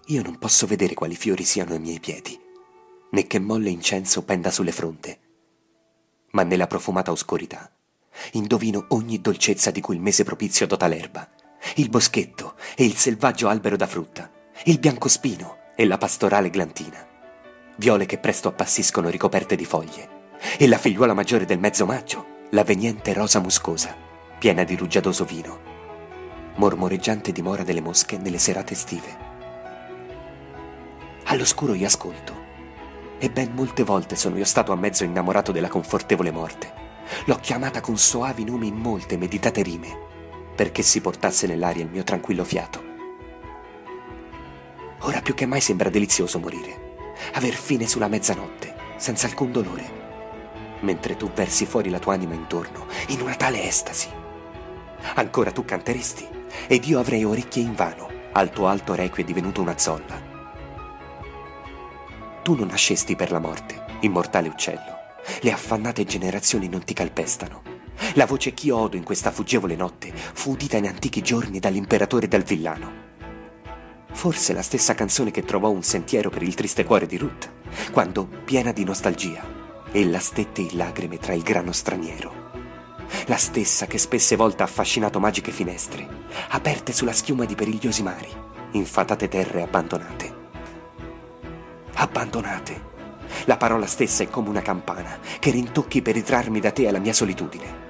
Io 0.06 0.22
non 0.22 0.38
posso 0.38 0.68
vedere 0.68 0.94
quali 0.94 1.16
fiori 1.16 1.42
siano 1.42 1.72
ai 1.72 1.80
miei 1.80 1.98
piedi, 1.98 2.46
né 3.10 3.26
che 3.26 3.38
molle 3.38 3.70
incenso 3.70 4.24
penda 4.24 4.50
sulle 4.50 4.72
fronte, 4.72 5.18
ma 6.32 6.42
nella 6.42 6.66
profumata 6.66 7.10
oscurità 7.10 7.70
indovino 8.32 8.86
ogni 8.88 9.20
dolcezza 9.20 9.70
di 9.70 9.80
cui 9.80 9.94
il 9.94 10.00
mese 10.00 10.24
propizio 10.24 10.66
dota 10.66 10.86
l'erba, 10.88 11.28
il 11.76 11.88
boschetto 11.88 12.54
e 12.76 12.84
il 12.84 12.94
selvaggio 12.94 13.48
albero 13.48 13.76
da 13.76 13.86
frutta 13.86 14.32
il 14.64 14.80
biancospino 14.80 15.56
e 15.76 15.86
la 15.86 15.98
pastorale 15.98 16.50
glantina, 16.50 17.06
viole 17.76 18.06
che 18.06 18.18
presto 18.18 18.48
appassiscono 18.48 19.08
ricoperte 19.08 19.54
di 19.54 19.64
foglie, 19.64 20.16
e 20.58 20.66
la 20.66 20.78
figliuola 20.78 21.14
maggiore 21.14 21.44
del 21.44 21.60
mezzo 21.60 21.86
maggio, 21.86 22.26
la 22.50 22.64
veniente 22.64 23.12
rosa 23.12 23.38
muscosa, 23.38 23.94
piena 24.38 24.64
di 24.64 24.74
rugiadoso 24.74 25.24
vino, 25.24 25.60
mormoreggiante 26.56 27.30
dimora 27.30 27.62
delle 27.62 27.80
mosche 27.80 28.18
nelle 28.18 28.38
serate 28.38 28.72
estive. 28.72 29.26
All'oscuro 31.26 31.74
io 31.74 31.86
ascolto, 31.86 32.46
e 33.18 33.30
ben 33.30 33.52
molte 33.52 33.82
volte 33.82 34.16
sono 34.16 34.36
io 34.36 34.44
stato 34.44 34.72
a 34.72 34.76
mezzo 34.76 35.04
innamorato 35.04 35.52
della 35.52 35.68
confortevole 35.68 36.30
morte. 36.30 36.72
L'ho 37.24 37.38
chiamata 37.40 37.80
con 37.80 37.96
soavi 37.96 38.44
nomi 38.44 38.68
in 38.68 38.76
molte 38.76 39.16
meditate 39.16 39.62
rime, 39.62 39.96
perché 40.54 40.82
si 40.82 41.00
portasse 41.00 41.46
nell'aria 41.46 41.84
il 41.84 41.90
mio 41.90 42.04
tranquillo 42.04 42.44
fiato. 42.44 42.84
Ora 45.00 45.20
più 45.20 45.34
che 45.34 45.46
mai 45.46 45.60
sembra 45.60 45.90
delizioso 45.90 46.38
morire, 46.38 46.96
aver 47.34 47.54
fine 47.54 47.86
sulla 47.86 48.08
mezzanotte, 48.08 48.74
senza 48.96 49.26
alcun 49.26 49.52
dolore, 49.52 49.90
mentre 50.80 51.16
tu 51.16 51.30
versi 51.32 51.66
fuori 51.66 51.88
la 51.88 51.98
tua 51.98 52.14
anima 52.14 52.34
intorno, 52.34 52.86
in 53.08 53.20
una 53.20 53.34
tale 53.34 53.64
estasi. 53.64 54.08
Ancora 55.14 55.52
tu 55.52 55.64
canteresti, 55.64 56.26
ed 56.66 56.84
io 56.84 56.98
avrei 56.98 57.24
orecchie 57.24 57.62
invano, 57.62 58.08
al 58.32 58.50
tuo 58.50 58.66
alto 58.66 58.94
requie 58.94 59.24
divenuto 59.24 59.60
una 59.60 59.78
zolla. 59.78 60.27
Tu 62.48 62.54
non 62.54 62.68
nascesti 62.68 63.14
per 63.14 63.30
la 63.30 63.40
morte, 63.40 63.84
immortale 64.00 64.48
uccello. 64.48 64.96
Le 65.42 65.52
affannate 65.52 66.06
generazioni 66.06 66.66
non 66.66 66.82
ti 66.82 66.94
calpestano. 66.94 67.60
La 68.14 68.24
voce 68.24 68.54
che 68.54 68.68
io 68.68 68.78
odo 68.78 68.96
in 68.96 69.02
questa 69.02 69.30
fuggevole 69.30 69.76
notte 69.76 70.10
fu 70.14 70.52
udita 70.52 70.78
in 70.78 70.86
antichi 70.86 71.20
giorni 71.20 71.58
dall'imperatore 71.58 72.26
dal 72.26 72.44
villano 72.44 72.90
Forse 74.12 74.54
la 74.54 74.62
stessa 74.62 74.94
canzone 74.94 75.30
che 75.30 75.42
trovò 75.42 75.68
un 75.68 75.82
sentiero 75.82 76.30
per 76.30 76.42
il 76.42 76.54
triste 76.54 76.84
cuore 76.84 77.04
di 77.04 77.18
Ruth, 77.18 77.50
quando, 77.92 78.26
piena 78.46 78.72
di 78.72 78.82
nostalgia, 78.82 79.44
ella 79.92 80.18
stette 80.18 80.62
in 80.62 80.70
lacrime 80.72 81.18
tra 81.18 81.34
il 81.34 81.42
grano 81.42 81.72
straniero. 81.72 82.32
La 83.26 83.36
stessa 83.36 83.86
che 83.86 83.98
spesse 83.98 84.36
volte 84.36 84.62
ha 84.62 84.64
affascinato 84.64 85.20
magiche 85.20 85.52
finestre, 85.52 86.08
aperte 86.48 86.94
sulla 86.94 87.12
schiuma 87.12 87.44
di 87.44 87.54
perigliosi 87.54 88.02
mari, 88.02 88.32
infatate 88.70 89.28
terre 89.28 89.60
abbandonate. 89.60 90.37
Abbandonate. 92.00 92.86
La 93.46 93.56
parola 93.56 93.86
stessa 93.86 94.22
è 94.22 94.30
come 94.30 94.48
una 94.48 94.62
campana 94.62 95.18
che 95.40 95.50
rintocchi 95.50 96.00
per 96.00 96.14
ritrarmi 96.14 96.60
da 96.60 96.70
te 96.70 96.86
alla 96.86 97.00
mia 97.00 97.12
solitudine. 97.12 97.86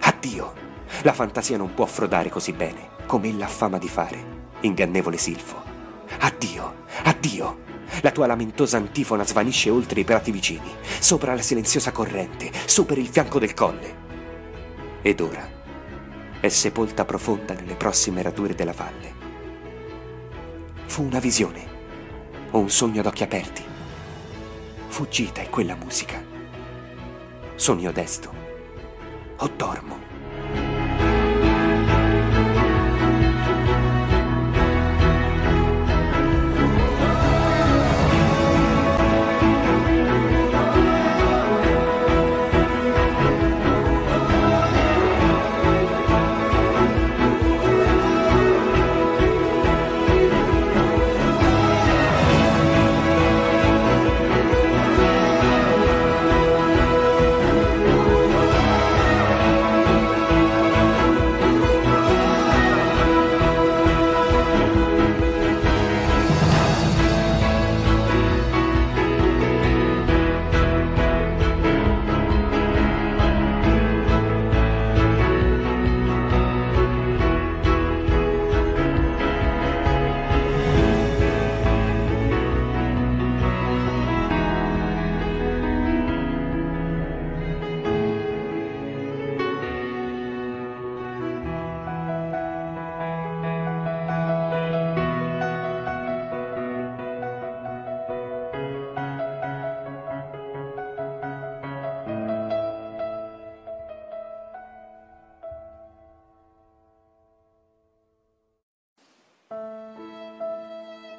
Addio. 0.00 0.52
La 1.00 1.14
fantasia 1.14 1.56
non 1.56 1.72
può 1.72 1.86
frodare 1.86 2.28
così 2.28 2.52
bene 2.52 2.90
come 3.06 3.28
ella 3.28 3.46
ha 3.46 3.48
fama 3.48 3.78
di 3.78 3.88
fare 3.88 4.40
ingannevole 4.60 5.16
Silfo. 5.16 5.62
Addio, 6.18 6.84
addio! 7.04 7.60
La 8.02 8.10
tua 8.10 8.26
lamentosa 8.26 8.76
antifona 8.76 9.24
svanisce 9.24 9.70
oltre 9.70 10.00
i 10.00 10.04
prati 10.04 10.30
vicini, 10.30 10.70
sopra 10.98 11.34
la 11.34 11.40
silenziosa 11.40 11.90
corrente, 11.90 12.50
su 12.66 12.84
per 12.84 12.98
il 12.98 13.08
fianco 13.08 13.38
del 13.38 13.54
colle. 13.54 13.96
Ed 15.00 15.20
ora 15.20 15.48
è 16.38 16.48
sepolta 16.48 17.06
profonda 17.06 17.54
nelle 17.54 17.76
prossime 17.76 18.20
radure 18.20 18.54
della 18.54 18.74
valle. 18.74 19.14
Fu 20.84 21.04
una 21.04 21.18
visione 21.18 21.71
o 22.52 22.58
un 22.58 22.70
sogno 22.70 23.00
ad 23.00 23.06
occhi 23.06 23.22
aperti. 23.22 23.62
Fuggita 24.88 25.40
è 25.40 25.50
quella 25.50 25.74
musica. 25.74 26.22
Sono 27.54 27.80
io 27.80 27.92
desto 27.92 28.32
o 29.36 29.48
dormo. 29.56 30.11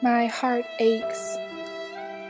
My 0.03 0.25
heart 0.25 0.65
aches, 0.79 1.37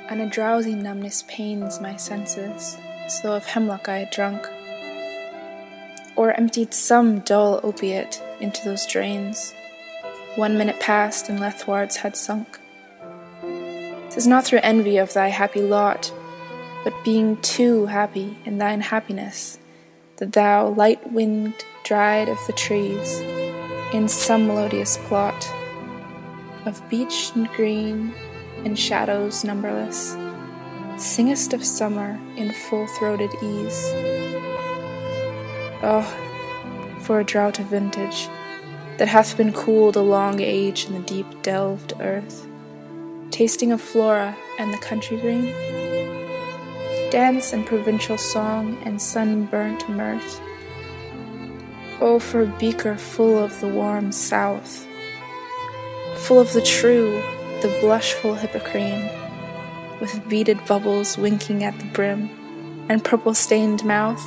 and 0.08 0.22
a 0.22 0.28
drowsy 0.28 0.76
numbness 0.76 1.24
pains 1.28 1.82
my 1.82 1.96
senses, 1.96 2.78
as 3.04 3.20
though 3.24 3.34
of 3.34 3.48
hemlock 3.48 3.90
I 3.90 3.98
had 3.98 4.12
drunk, 4.12 4.48
or 6.16 6.34
emptied 6.34 6.76
some 6.76 7.22
dull 7.22 7.60
opiate 7.64 8.22
into 8.40 8.64
those 8.64 8.86
drains. 8.86 9.56
One 10.36 10.56
minute 10.56 10.80
passed, 10.80 11.30
and 11.30 11.40
Lethe-wards 11.40 11.96
had 11.96 12.16
sunk. 12.16 12.60
'Tis 13.42 14.28
not 14.28 14.46
through 14.46 14.60
envy 14.62 14.98
of 14.98 15.14
thy 15.14 15.30
happy 15.30 15.64
lot, 15.64 16.14
but 16.84 17.04
being 17.04 17.38
too 17.38 17.88
happy 17.88 18.38
in 18.46 18.60
thine 18.60 18.82
happiness, 18.82 19.58
that 20.18 20.34
thou, 20.34 20.68
light 20.68 21.12
winged, 21.12 21.66
dryad 21.84 22.30
of 22.30 22.38
the 22.46 22.54
trees, 22.54 23.20
in 23.92 24.08
some 24.08 24.46
melodious 24.46 24.98
plot 25.08 25.52
of 26.66 26.88
beech 26.90 27.32
and 27.36 27.48
green 27.50 28.14
and 28.66 28.78
shadows 28.78 29.44
numberless, 29.44 30.16
singest 30.98 31.54
of 31.54 31.64
summer 31.64 32.20
in 32.38 32.52
full 32.52 32.88
throated 32.88 33.32
ease. 33.42 33.84
Oh, 35.86 37.00
for 37.00 37.20
a 37.20 37.24
drought 37.24 37.60
of 37.60 37.66
vintage 37.68 38.30
that 38.98 39.08
hath 39.08 39.36
been 39.36 39.52
cooled 39.52 39.98
a 39.98 40.02
long 40.02 40.40
age 40.40 40.86
in 40.86 40.94
the 40.94 41.00
deep 41.00 41.42
delved 41.42 41.94
earth, 42.00 42.48
tasting 43.32 43.72
of 43.72 43.82
flora 43.82 44.38
and 44.60 44.74
the 44.74 44.78
country 44.78 45.18
green, 45.18 45.52
dance 47.10 47.52
and 47.52 47.66
provincial 47.66 48.18
song 48.18 48.82
and 48.86 49.02
sunburnt 49.02 49.90
mirth. 49.90 50.40
Oh, 52.00 52.20
for 52.20 52.44
a 52.44 52.58
beaker 52.60 52.96
full 52.96 53.38
of 53.38 53.60
the 53.60 53.68
warm 53.68 54.12
south 54.12 54.88
full 56.24 56.40
of 56.40 56.54
the 56.54 56.62
true, 56.62 57.22
the 57.62 57.78
blushful 57.82 58.34
hippocrene, 58.34 59.10
with 60.00 60.28
beaded 60.30 60.58
bubbles 60.66 61.18
winking 61.18 61.66
at 61.66 61.78
the 61.80 61.86
brim, 61.88 62.30
and 62.88 63.04
purple 63.04 63.34
stained 63.34 63.84
mouth, 63.84 64.24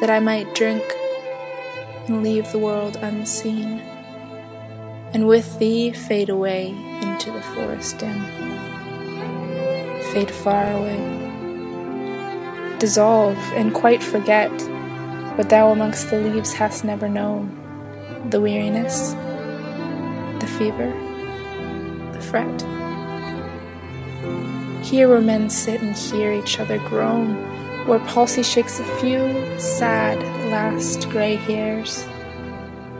that 0.00 0.10
I 0.10 0.20
might 0.20 0.54
drink 0.54 0.82
and 2.06 2.22
leave 2.22 2.52
the 2.52 2.58
world 2.58 2.96
unseen, 2.96 3.80
and 5.14 5.26
with 5.26 5.58
thee 5.58 5.90
fade 5.90 6.28
away 6.28 6.68
into 7.00 7.30
the 7.30 7.40
forest 7.54 7.98
dim, 7.98 8.20
fade 10.12 10.30
far 10.30 10.70
away, 10.70 11.00
dissolve 12.78 13.38
and 13.54 13.72
quite 13.72 14.02
forget 14.02 14.52
what 15.38 15.48
thou 15.48 15.70
amongst 15.70 16.10
the 16.10 16.20
leaves 16.20 16.52
hast 16.52 16.84
never 16.84 17.08
known, 17.08 17.48
the 18.28 18.40
weariness 18.40 19.14
fever, 20.58 20.92
the 22.12 22.20
fret. 22.20 22.62
Here 24.84 25.08
where 25.08 25.20
men 25.20 25.50
sit 25.50 25.80
and 25.80 25.96
hear 25.96 26.32
each 26.32 26.60
other 26.60 26.78
groan, 26.78 27.34
where 27.86 27.98
palsy 28.00 28.42
shakes 28.42 28.80
a 28.80 28.84
few 28.98 29.58
sad 29.58 30.18
last 30.50 31.08
grey 31.10 31.36
hairs, 31.36 32.04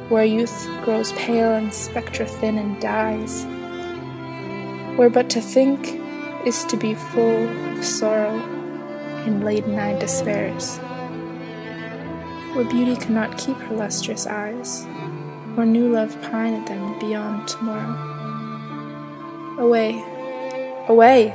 where 0.08 0.24
youth 0.24 0.68
grows 0.84 1.12
pale 1.12 1.52
and 1.52 1.72
spectre 1.72 2.26
thin 2.26 2.58
and 2.58 2.80
dies, 2.80 3.44
where 4.96 5.10
but 5.10 5.30
to 5.30 5.40
think 5.40 6.00
is 6.46 6.64
to 6.64 6.76
be 6.76 6.94
full 6.94 7.48
of 7.76 7.84
sorrow 7.84 8.38
and 9.26 9.44
laden 9.44 9.78
eyed 9.78 9.98
despairs, 9.98 10.76
where 12.54 12.64
beauty 12.64 12.96
cannot 12.96 13.38
keep 13.38 13.56
her 13.56 13.76
lustrous 13.76 14.26
eyes 14.26 14.86
or 15.56 15.64
new 15.64 15.92
love 15.92 16.20
pine 16.22 16.54
at 16.54 16.66
them 16.66 16.98
beyond 16.98 17.46
tomorrow. 17.46 18.12
Away, 19.58 20.02
away! 20.88 21.34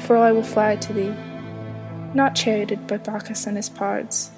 For 0.00 0.16
I 0.16 0.32
will 0.32 0.42
fly 0.42 0.76
to 0.76 0.92
thee, 0.92 1.14
not 2.14 2.34
charioted 2.34 2.86
by 2.86 2.98
Bacchus 2.98 3.46
and 3.46 3.56
his 3.56 3.68
pards, 3.68 4.30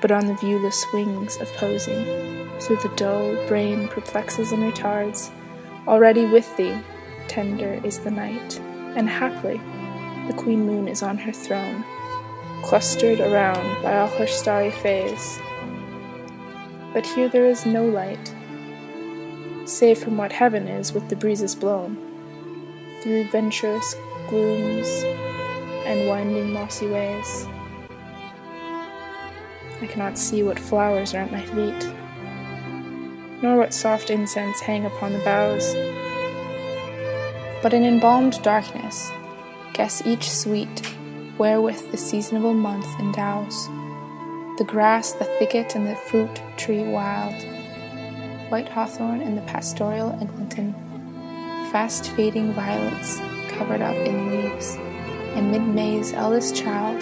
but 0.00 0.10
on 0.10 0.26
the 0.26 0.34
viewless 0.34 0.84
wings 0.92 1.36
of 1.36 1.48
Poesy, 1.52 2.60
through 2.60 2.76
the 2.76 2.94
dull 2.96 3.34
brain 3.46 3.88
perplexes 3.88 4.52
and 4.52 4.62
retards. 4.62 5.30
Already 5.86 6.26
with 6.26 6.56
thee, 6.56 6.78
tender 7.26 7.80
is 7.84 8.00
the 8.00 8.10
night, 8.10 8.60
and 8.96 9.08
haply 9.08 9.60
the 10.26 10.34
queen 10.34 10.66
moon 10.66 10.88
is 10.88 11.02
on 11.02 11.16
her 11.16 11.32
throne, 11.32 11.84
clustered 12.62 13.20
around 13.20 13.82
by 13.82 13.96
all 13.96 14.08
her 14.08 14.26
starry 14.26 14.70
fays 14.70 15.38
but 16.92 17.06
here 17.06 17.28
there 17.28 17.46
is 17.46 17.66
no 17.66 17.84
light, 17.84 18.34
save 19.66 19.98
from 19.98 20.16
what 20.16 20.32
heaven 20.32 20.66
is 20.66 20.92
with 20.92 21.08
the 21.08 21.16
breezes 21.16 21.54
blown, 21.54 21.96
through 23.02 23.24
venturous 23.28 23.94
glooms 24.28 24.88
and 25.86 26.08
winding 26.08 26.52
mossy 26.52 26.86
ways. 26.86 27.46
I 29.80 29.86
cannot 29.86 30.18
see 30.18 30.42
what 30.42 30.58
flowers 30.58 31.14
are 31.14 31.18
at 31.18 31.32
my 31.32 31.42
feet, 31.42 31.92
nor 33.42 33.56
what 33.58 33.72
soft 33.72 34.10
incense 34.10 34.60
hang 34.60 34.84
upon 34.86 35.12
the 35.12 35.18
boughs, 35.20 35.74
but 37.62 37.72
in 37.72 37.84
embalmed 37.84 38.42
darkness 38.42 39.10
guess 39.72 40.04
each 40.04 40.28
sweet 40.28 40.94
wherewith 41.38 41.90
the 41.92 41.96
seasonable 41.96 42.54
month 42.54 42.86
endows 42.98 43.68
the 44.58 44.64
grass, 44.64 45.12
the 45.12 45.24
thicket, 45.38 45.76
and 45.76 45.86
the 45.86 45.94
fruit 45.94 46.42
tree 46.56 46.82
wild, 46.82 47.32
white 48.50 48.68
hawthorn 48.68 49.20
and 49.20 49.38
the 49.38 49.42
pastoral 49.42 50.10
eglantine, 50.20 50.74
fast 51.70 52.10
fading 52.10 52.52
violets 52.54 53.18
covered 53.50 53.80
up 53.80 53.94
in 53.94 54.28
leaves, 54.28 54.74
and 55.36 55.52
mid 55.52 55.62
May's 55.62 56.12
eldest 56.12 56.56
child, 56.56 57.00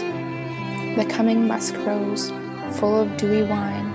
the 0.98 1.06
coming 1.06 1.46
musk 1.46 1.74
rose, 1.78 2.30
full 2.72 3.00
of 3.00 3.16
dewy 3.16 3.44
wine, 3.44 3.90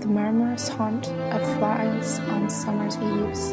the 0.00 0.08
murmurous 0.08 0.68
haunt 0.68 1.06
of 1.06 1.42
flies 1.56 2.18
on 2.18 2.50
summer's 2.50 2.96
eves. 2.96 3.52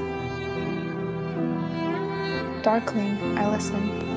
Darkling, 2.63 3.37
I 3.37 3.47
listen 3.51 4.10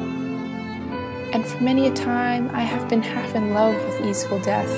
and 1.34 1.44
for 1.44 1.60
many 1.60 1.88
a 1.88 1.92
time 1.92 2.48
I 2.50 2.60
have 2.60 2.88
been 2.88 3.02
half 3.02 3.34
in 3.34 3.52
love 3.52 3.74
with 3.74 4.06
easeful 4.06 4.38
death, 4.38 4.70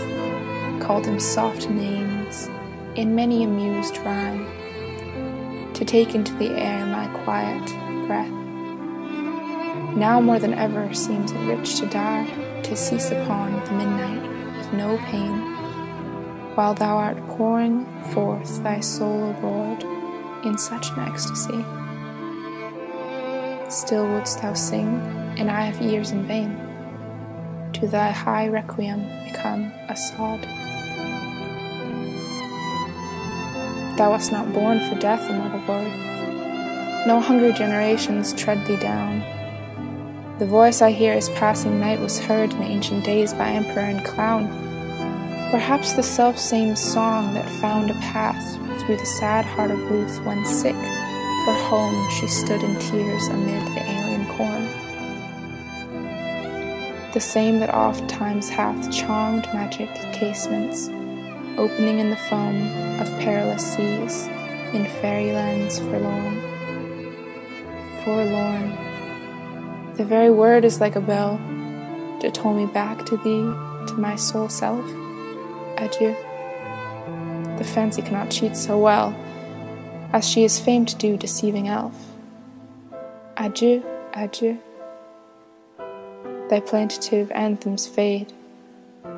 called 0.81 1.05
him 1.05 1.21
soft 1.21 1.69
names 1.69 2.49
in 2.95 3.15
many 3.15 3.45
amused 3.45 3.99
rhyme, 3.99 4.47
to 5.75 5.85
take 5.85 6.15
into 6.15 6.33
the 6.37 6.49
air 6.59 6.87
my 6.87 7.09
quiet 7.25 7.67
breath. 8.07 8.31
Now 9.95 10.19
more 10.19 10.39
than 10.39 10.55
ever 10.55 10.95
seems 10.95 11.31
it 11.31 11.39
rich 11.41 11.79
to 11.81 11.87
die, 11.87 12.27
to 12.63 12.75
cease 12.75 13.11
upon 13.11 13.53
the 13.67 13.73
midnight 13.73 14.57
with 14.57 14.73
no 14.73 14.97
pain, 15.11 15.37
while 16.55 16.73
thou 16.73 16.97
art 16.97 17.19
pouring 17.29 17.85
forth 18.15 18.63
thy 18.63 18.81
soul, 18.81 19.31
abroad 19.31 19.85
in 20.47 20.57
such 20.57 20.89
an 20.93 21.01
ecstasy. 21.01 21.76
Still 23.69 24.07
wouldst 24.07 24.43
thou 24.43 24.55
sing, 24.55 25.01
and 25.39 25.51
I 25.51 25.63
have 25.63 25.83
ears 25.83 26.13
in 26.13 26.25
vain. 26.25 26.57
To 27.73 27.89
thy 27.89 28.13
high 28.13 28.47
requiem 28.47 29.01
become 29.25 29.73
a 29.89 29.97
sod. 29.97 30.43
Thou 33.99 34.11
wast 34.11 34.31
not 34.31 34.53
born 34.53 34.79
for 34.89 34.95
death, 35.01 35.29
immortal 35.29 35.59
word. 35.67 35.91
No 37.09 37.19
hungry 37.21 37.53
generations 37.53 38.33
tread 38.35 38.65
thee 38.67 38.77
down. 38.77 39.21
The 40.39 40.47
voice 40.47 40.81
I 40.81 40.93
hear 40.93 41.15
as 41.15 41.29
passing 41.31 41.81
night 41.81 41.99
was 41.99 42.21
heard 42.21 42.53
in 42.53 42.63
ancient 42.63 43.05
days 43.05 43.35
by 43.35 43.49
emperor 43.49 43.83
and 43.83 44.05
clown. 44.05 44.47
Perhaps 45.51 45.95
the 45.95 46.05
self 46.05 46.39
same 46.39 46.77
song 46.77 47.35
that 47.35 47.49
found 47.61 47.91
a 47.91 47.95
path 47.95 48.57
through 48.81 48.99
the 48.99 49.07
sad 49.07 49.45
heart 49.45 49.73
of 49.73 49.91
Ruth 49.91 50.25
when 50.25 50.47
sick 50.47 50.77
for 51.47 51.53
home 51.53 52.11
she 52.11 52.27
stood 52.27 52.61
in 52.61 52.77
tears 52.81 53.29
amid 53.29 53.65
the 53.77 53.83
alien 53.89 54.27
corn. 54.37 54.67
The 57.13 57.21
same 57.21 57.61
that 57.61 57.71
oft 57.71 58.09
times 58.09 58.49
hath 58.49 58.91
charmed 58.91 59.45
magic 59.55 59.89
casements, 60.13 60.89
opening 61.57 62.01
in 62.01 62.11
the 62.11 62.17
foam 62.17 62.63
of 63.01 63.07
perilous 63.21 63.63
seas, 63.63 64.27
in 64.75 64.87
fairylands 65.01 65.79
forlorn. 65.79 66.41
Forlorn. 68.03 68.77
The 69.95 70.05
very 70.05 70.31
word 70.31 70.65
is 70.65 70.81
like 70.81 70.97
a 70.97 71.01
bell 71.01 71.39
to 72.23 72.31
toll 72.33 72.55
me 72.55 72.67
back 72.67 73.07
to 73.07 73.17
thee, 73.19 73.45
to 73.87 73.95
my 73.97 74.17
sole 74.17 74.49
self. 74.49 74.85
Adieu. 75.79 76.17
The 77.57 77.65
fancy 77.65 78.03
cannot 78.03 78.33
cheat 78.33 78.57
so 78.57 78.77
well 78.77 79.15
as 80.13 80.29
she 80.29 80.45
is 80.45 80.61
famed 80.61 80.89
to 80.89 80.97
do 80.97 81.17
deceiving 81.17 81.69
elf. 81.69 81.95
Adieu, 83.37 83.85
adieu. 84.15 84.59
Thy 86.49 86.61
plaintive 86.61 87.31
anthems 87.33 87.87
fade, 87.87 88.33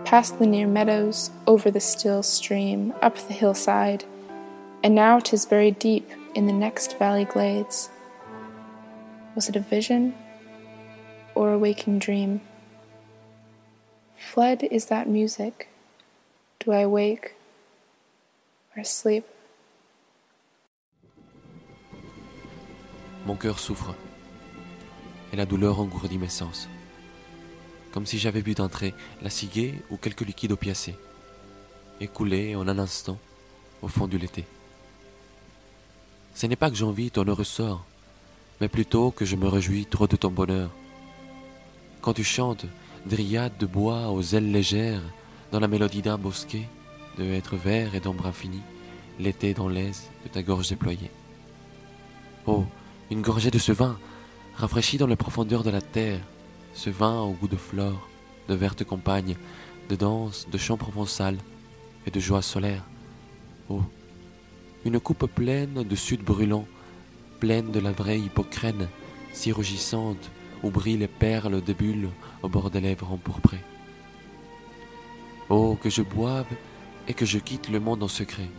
past 0.05 0.39
the 0.39 0.47
near 0.47 0.67
meadows, 0.67 1.31
over 1.47 1.71
the 1.71 1.81
still 1.81 2.23
stream, 2.23 2.95
up 3.03 3.17
the 3.17 3.35
hillside, 3.35 4.05
and 4.83 4.95
now 4.95 5.19
'tis 5.19 5.45
buried 5.45 5.79
deep 5.79 6.09
in 6.35 6.47
the 6.47 6.53
next 6.53 6.99
valley 6.99 7.25
glades, 7.25 7.91
Was 9.35 9.49
it 9.49 9.57
a 9.57 9.61
vision 9.61 10.15
or 11.35 11.53
a 11.53 11.59
waking 11.59 11.99
dream? 11.99 12.41
Fled 14.17 14.65
is 14.65 14.87
that 14.87 15.09
music. 15.09 15.69
Do 16.59 16.73
I 16.73 16.87
wake 16.87 17.35
or 18.77 18.83
sleep? 18.83 19.27
Mon 23.29 23.37
cœur 23.37 23.59
souffre 23.59 23.95
et 25.35 25.37
la 25.37 25.45
douleur 25.45 25.81
engourdit 25.81 26.17
mes 26.17 26.31
sens, 26.31 26.67
comme 27.93 28.07
si 28.07 28.19
j'avais 28.19 28.41
bu 28.41 28.55
d'entrée 28.55 28.95
la 29.21 29.29
ciguë 29.29 29.83
ou 29.91 29.99
quelque 29.99 30.25
liquide 30.25 30.53
opiacé, 30.53 30.95
écoulé 32.01 32.57
en 32.57 32.67
un 32.69 32.79
instant 32.79 33.19
au 33.83 33.89
fond 33.89 34.07
du 34.07 34.17
l'été. 34.17 34.47
Ce 36.35 36.47
n'est 36.47 36.57
pas 36.57 36.71
que 36.71 36.77
j'envie 36.77 37.11
ton 37.11 37.25
heureux 37.25 37.45
sort, 37.45 37.85
mais 38.63 38.69
plutôt 38.69 39.11
que 39.11 39.27
je 39.27 39.37
me 39.37 39.47
réjouis 39.47 39.85
trop 39.85 40.07
de 40.07 40.17
ton 40.17 40.31
bonheur. 40.31 40.71
Quand 42.01 42.15
tu 42.15 42.25
chantes 42.25 42.65
dryade 43.05 43.59
de 43.59 43.67
bois 43.67 44.11
aux 44.11 44.23
ailes 44.23 44.51
légères, 44.51 45.03
dans 45.53 45.61
la 45.61 45.69
mélodie 45.69 46.01
d'un 46.01 46.17
bosquet, 46.17 46.67
de 47.19 47.25
être 47.25 47.57
vert 47.57 47.95
et 47.95 48.01
d'ombre 48.01 48.27
infinie, 48.27 48.63
l'été 49.21 49.53
dans 49.53 49.69
l'aise 49.69 50.09
de 50.25 50.31
ta 50.31 50.43
gorge 50.43 50.71
déployée. 50.71 51.11
Oh, 52.47 52.65
une 53.11 53.23
gorgée 53.23 53.51
de 53.51 53.59
ce 53.59 53.73
vin, 53.73 53.99
rafraîchi 54.55 54.99
dans 54.99 55.07
les 55.07 55.17
profondeurs 55.17 55.63
de 55.63 55.71
la 55.71 55.81
terre, 55.81 56.21
ce 56.75 56.91
vin 56.91 57.21
au 57.21 57.33
goût 57.33 57.49
de 57.49 57.57
flore, 57.57 58.09
de 58.49 58.55
vertes 58.55 58.85
campagnes, 58.85 59.37
de 59.89 59.97
danse, 59.97 60.47
de 60.51 60.59
chants 60.59 60.77
provençal 60.77 61.37
et 62.07 62.11
de 62.11 62.21
joie 62.21 62.43
solaire. 62.43 62.85
Oh, 63.71 63.83
une 64.85 65.01
coupe 65.01 65.27
pleine 65.27 65.83
de 65.83 65.97
sud 65.97 66.23
brûlant, 66.23 66.67
pleine 67.41 67.71
de 67.71 67.81
la 67.81 67.93
vraie 67.93 68.21
hypocrène, 68.21 68.89
si 69.33 69.53
rougissante, 69.53 70.31
où 70.63 70.71
brillent 70.71 70.99
les 70.99 71.09
perles 71.09 71.63
de 71.63 71.73
bulles 71.73 72.11
au 72.43 72.49
bord 72.49 72.71
des 72.71 72.81
lèvres 72.81 73.11
empourprées. 73.11 73.65
Oh, 75.49 75.79
que 75.81 75.89
je 75.89 76.03
boive 76.03 76.47
et 77.07 77.15
que 77.15 77.25
je 77.25 77.39
quitte 77.39 77.71
le 77.71 77.81
monde 77.81 78.03
en 78.03 78.09
secret, 78.09 78.51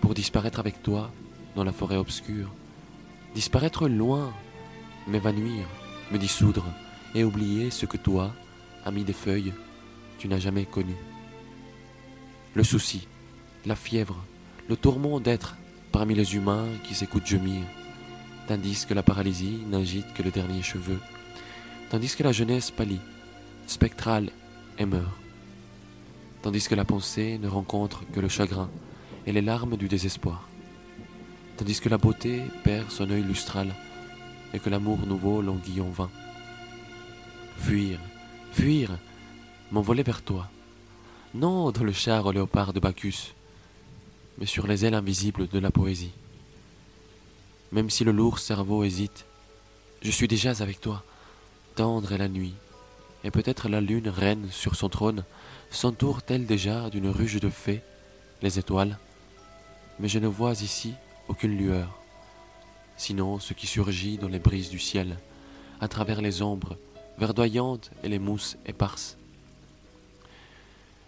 pour 0.00 0.14
disparaître 0.14 0.60
avec 0.60 0.82
toi 0.82 1.10
dans 1.56 1.64
la 1.64 1.72
forêt 1.72 1.96
obscure, 1.96 2.52
disparaître 3.34 3.88
loin, 3.88 4.32
m'évanouir, 5.06 5.64
me 6.10 6.18
dissoudre 6.18 6.64
et 7.14 7.24
oublier 7.24 7.70
ce 7.70 7.86
que 7.86 7.96
toi, 7.96 8.32
ami 8.84 9.04
des 9.04 9.12
feuilles, 9.12 9.52
tu 10.18 10.28
n'as 10.28 10.38
jamais 10.38 10.64
connu. 10.64 10.94
Le 12.54 12.64
souci, 12.64 13.06
la 13.66 13.76
fièvre, 13.76 14.16
le 14.68 14.76
tourment 14.76 15.20
d'être 15.20 15.56
parmi 15.92 16.14
les 16.14 16.34
humains 16.34 16.66
qui 16.84 16.94
s'écoutent 16.94 17.26
gémir, 17.26 17.62
tandis 18.46 18.86
que 18.86 18.94
la 18.94 19.02
paralysie 19.02 19.62
n'agite 19.68 20.12
que 20.14 20.22
le 20.22 20.30
dernier 20.30 20.62
cheveu, 20.62 20.98
tandis 21.90 22.14
que 22.16 22.22
la 22.22 22.32
jeunesse 22.32 22.70
pâlit, 22.70 23.00
spectrale 23.66 24.30
et 24.78 24.86
meurt, 24.86 25.12
tandis 26.42 26.68
que 26.68 26.74
la 26.74 26.84
pensée 26.84 27.38
ne 27.38 27.48
rencontre 27.48 28.04
que 28.12 28.20
le 28.20 28.28
chagrin 28.28 28.70
et 29.26 29.32
les 29.32 29.42
larmes 29.42 29.76
du 29.76 29.88
désespoir, 29.88 30.48
tandis 31.58 31.80
que 31.80 31.88
la 31.88 31.98
beauté 31.98 32.42
perd 32.62 32.88
son 32.88 33.10
œil 33.10 33.22
lustral 33.22 33.74
et 34.54 34.60
que 34.60 34.70
l'amour 34.70 34.98
nouveau 35.06 35.42
languit 35.42 35.80
en 35.80 35.90
vain. 35.90 36.08
Fuir, 37.58 37.98
fuir, 38.52 38.96
m'envoler 39.72 40.04
vers 40.04 40.22
toi, 40.22 40.48
non 41.34 41.72
dans 41.72 41.82
le 41.82 41.92
char 41.92 42.24
au 42.26 42.32
léopard 42.32 42.72
de 42.72 42.78
Bacchus, 42.78 43.34
mais 44.38 44.46
sur 44.46 44.68
les 44.68 44.84
ailes 44.84 44.94
invisibles 44.94 45.48
de 45.48 45.58
la 45.58 45.72
poésie. 45.72 46.12
Même 47.72 47.90
si 47.90 48.04
le 48.04 48.12
lourd 48.12 48.38
cerveau 48.38 48.84
hésite, 48.84 49.26
je 50.00 50.12
suis 50.12 50.28
déjà 50.28 50.52
avec 50.62 50.80
toi, 50.80 51.02
tendre 51.74 52.12
est 52.12 52.18
la 52.18 52.28
nuit, 52.28 52.54
et 53.24 53.32
peut-être 53.32 53.68
la 53.68 53.80
lune 53.80 54.08
reine 54.08 54.48
sur 54.52 54.76
son 54.76 54.88
trône 54.88 55.24
s'entoure-t-elle 55.70 56.46
déjà 56.46 56.88
d'une 56.88 57.08
ruche 57.08 57.40
de 57.40 57.50
fées, 57.50 57.82
les 58.42 58.60
étoiles, 58.60 58.96
mais 59.98 60.08
je 60.08 60.20
ne 60.20 60.28
vois 60.28 60.52
ici 60.52 60.94
aucune 61.28 61.56
lueur, 61.56 61.98
sinon 62.96 63.38
ce 63.38 63.54
qui 63.54 63.66
surgit 63.66 64.18
dans 64.18 64.28
les 64.28 64.38
brises 64.38 64.70
du 64.70 64.78
ciel, 64.78 65.16
à 65.80 65.88
travers 65.88 66.20
les 66.20 66.42
ombres 66.42 66.76
verdoyantes 67.18 67.90
et 68.02 68.08
les 68.08 68.18
mousses 68.18 68.56
éparses. 68.66 69.16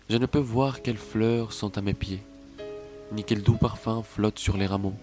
Je 0.09 0.17
ne 0.17 0.27
peux 0.27 0.39
voir 0.39 0.83
quelles 0.83 0.97
fleurs 0.97 1.53
sont 1.53 1.79
à 1.79 1.81
mes 1.81 1.95
pieds, 1.95 2.23
ni 3.13 3.25
quel 3.25 3.43
doux 3.43 3.57
parfum 3.57 4.03
flotte 4.03 4.39
sur 4.39 4.57
les 4.57 4.67
rameaux. 4.67 4.95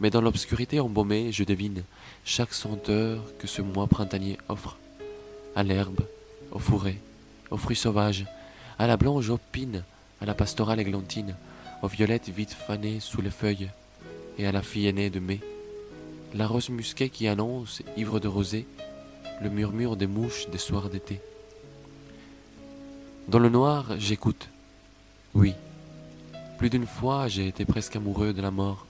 Mais 0.00 0.10
dans 0.10 0.20
l'obscurité 0.20 0.78
embaumée, 0.78 1.32
je 1.32 1.42
devine 1.42 1.82
chaque 2.24 2.54
senteur 2.54 3.20
que 3.38 3.48
ce 3.48 3.62
mois 3.62 3.88
printanier 3.88 4.38
offre. 4.48 4.76
À 5.56 5.64
l'herbe, 5.64 6.00
aux 6.52 6.60
fourrés, 6.60 7.00
aux 7.50 7.56
fruits 7.56 7.76
sauvages, 7.76 8.26
à 8.78 8.86
la 8.86 8.96
blanche 8.96 9.28
opine, 9.28 9.82
à 10.20 10.26
la 10.26 10.34
pastorale 10.34 10.78
églantine, 10.78 11.34
aux 11.82 11.88
violettes 11.88 12.28
vite 12.28 12.52
fanées 12.52 13.00
sous 13.00 13.20
les 13.20 13.30
feuilles, 13.30 13.70
et 14.38 14.46
à 14.46 14.52
la 14.52 14.62
fille 14.62 14.86
aînée 14.86 15.10
de 15.10 15.20
mai. 15.20 15.40
La 16.34 16.46
rose 16.46 16.70
musquée 16.70 17.10
qui 17.10 17.28
annonce, 17.28 17.82
ivre 17.96 18.20
de 18.20 18.28
rosée, 18.28 18.66
le 19.42 19.50
murmure 19.50 19.96
des 19.96 20.06
mouches 20.06 20.48
des 20.50 20.58
soirs 20.58 20.88
d'été. 20.88 21.20
Dans 23.28 23.38
le 23.38 23.48
noir, 23.48 23.98
j'écoute. 23.98 24.48
Oui, 25.34 25.54
plus 26.58 26.70
d'une 26.70 26.86
fois, 26.86 27.28
j'ai 27.28 27.46
été 27.46 27.64
presque 27.64 27.94
amoureux 27.94 28.32
de 28.32 28.42
la 28.42 28.50
mort, 28.50 28.84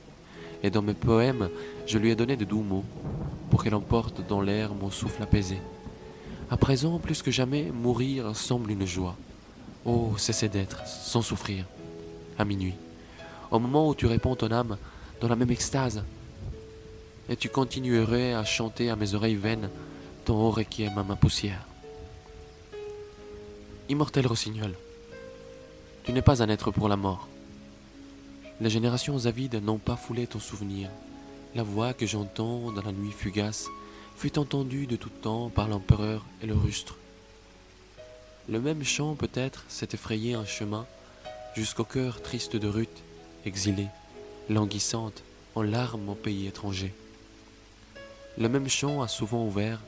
et 0.62 0.70
dans 0.70 0.80
mes 0.80 0.94
poèmes, 0.94 1.50
je 1.86 1.98
lui 1.98 2.10
ai 2.10 2.16
donné 2.16 2.34
de 2.34 2.46
doux 2.46 2.62
mots, 2.62 2.84
pour 3.50 3.62
qu'elle 3.62 3.74
emporte 3.74 4.26
dans 4.26 4.40
l'air 4.40 4.72
mon 4.74 4.90
souffle 4.90 5.22
apaisé. 5.22 5.58
À 6.50 6.56
présent, 6.56 6.98
plus 6.98 7.20
que 7.20 7.30
jamais, 7.30 7.70
mourir 7.70 8.34
semble 8.34 8.70
une 8.70 8.86
joie. 8.86 9.16
Oh, 9.84 10.14
cesser 10.16 10.48
d'être, 10.48 10.86
sans 10.86 11.20
souffrir, 11.20 11.66
à 12.38 12.46
minuit, 12.46 12.74
au 13.50 13.58
moment 13.58 13.86
où 13.86 13.94
tu 13.94 14.06
réponds 14.06 14.34
ton 14.34 14.50
âme 14.50 14.78
dans 15.20 15.28
la 15.28 15.36
même 15.36 15.50
extase, 15.50 16.04
et 17.28 17.36
tu 17.36 17.48
continuerais 17.48 18.32
à 18.32 18.44
chanter 18.44 18.90
à 18.90 18.96
mes 18.96 19.14
oreilles 19.14 19.36
vaines 19.36 19.70
ton 20.24 20.34
haut 20.34 20.50
requiem 20.50 20.96
à 20.96 21.02
ma 21.02 21.16
poussière. 21.16 21.66
Immortel 23.88 24.26
rossignol, 24.26 24.74
tu 26.04 26.12
n'es 26.12 26.22
pas 26.22 26.42
un 26.42 26.48
être 26.48 26.70
pour 26.70 26.88
la 26.88 26.96
mort. 26.96 27.28
Les 28.60 28.70
générations 28.70 29.26
avides 29.26 29.62
n'ont 29.62 29.78
pas 29.78 29.96
foulé 29.96 30.26
ton 30.26 30.40
souvenir. 30.40 30.90
La 31.54 31.62
voix 31.62 31.92
que 31.92 32.06
j'entends 32.06 32.72
dans 32.72 32.82
la 32.82 32.92
nuit 32.92 33.12
fugace 33.12 33.68
fut 34.16 34.38
entendue 34.38 34.86
de 34.86 34.96
tout 34.96 35.10
temps 35.10 35.48
par 35.48 35.68
l'empereur 35.68 36.24
et 36.42 36.46
le 36.46 36.54
rustre. 36.54 36.96
Le 38.48 38.60
même 38.60 38.82
chant 38.82 39.14
peut-être 39.14 39.64
s'est 39.68 39.88
effrayé 39.92 40.34
un 40.34 40.44
chemin 40.44 40.86
jusqu'au 41.54 41.84
cœur 41.84 42.22
triste 42.22 42.56
de 42.56 42.68
Ruth, 42.68 43.02
exilée, 43.44 43.88
languissante, 44.48 45.22
en 45.54 45.62
larmes 45.62 46.08
au 46.08 46.14
pays 46.14 46.46
étranger. 46.46 46.92
Le 48.38 48.48
même 48.48 48.68
chant 48.68 49.02
a 49.02 49.08
souvent 49.08 49.44
ouvert, 49.44 49.80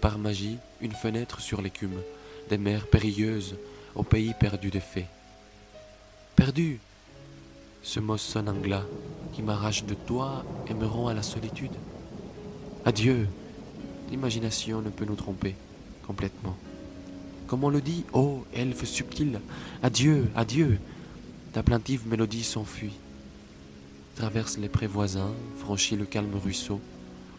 par 0.00 0.18
magie, 0.18 0.56
une 0.80 0.92
fenêtre 0.92 1.40
sur 1.40 1.60
l'écume 1.60 2.00
des 2.48 2.58
mers 2.58 2.86
périlleuses 2.86 3.56
au 3.94 4.02
pays 4.02 4.34
perdu 4.38 4.70
des 4.70 4.80
fées. 4.80 5.06
Perdu, 6.36 6.80
ce 7.82 8.00
mot 8.00 8.16
sonne 8.16 8.48
angla 8.48 8.84
qui 9.32 9.42
m'arrache 9.42 9.84
de 9.84 9.94
toi 9.94 10.44
et 10.68 10.74
me 10.74 10.86
rend 10.86 11.08
à 11.08 11.14
la 11.14 11.22
solitude. 11.22 11.74
Adieu, 12.84 13.28
l'imagination 14.10 14.80
ne 14.80 14.90
peut 14.90 15.04
nous 15.04 15.16
tromper 15.16 15.54
complètement. 16.06 16.56
Comme 17.46 17.64
on 17.64 17.68
le 17.68 17.80
dit, 17.80 18.04
ô 18.12 18.44
elfe 18.54 18.84
subtil, 18.84 19.40
adieu, 19.82 20.28
adieu, 20.34 20.78
ta 21.52 21.62
plaintive 21.62 22.06
mélodie 22.06 22.44
s'enfuit, 22.44 22.92
traverse 24.14 24.58
les 24.58 24.68
prés 24.68 24.86
voisins, 24.86 25.32
franchit 25.58 25.96
le 25.96 26.04
calme 26.04 26.34
ruisseau, 26.36 26.80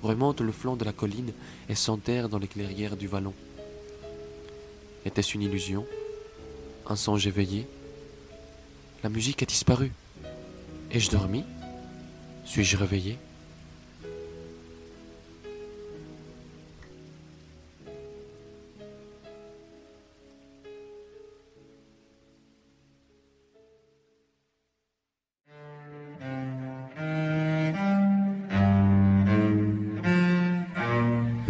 remonte 0.02 0.42
le 0.42 0.52
flanc 0.52 0.76
de 0.76 0.86
la 0.86 0.94
colline 0.94 1.32
et 1.70 1.76
s'enterre 1.76 2.30
dans 2.30 2.40
les 2.40 2.48
clairières 2.48 2.98
du 2.98 3.08
vallon. 3.08 3.34
Était-ce 5.06 5.36
une 5.36 5.44
illusion? 5.44 5.86
Un 6.88 6.96
songe 6.96 7.28
éveillé? 7.28 7.68
La 9.04 9.10
musique 9.10 9.44
a 9.44 9.46
disparu. 9.46 9.92
Ai-je 10.92 11.10
dormi? 11.10 11.44
Suis-je 12.46 12.78
réveillé? 12.78 13.18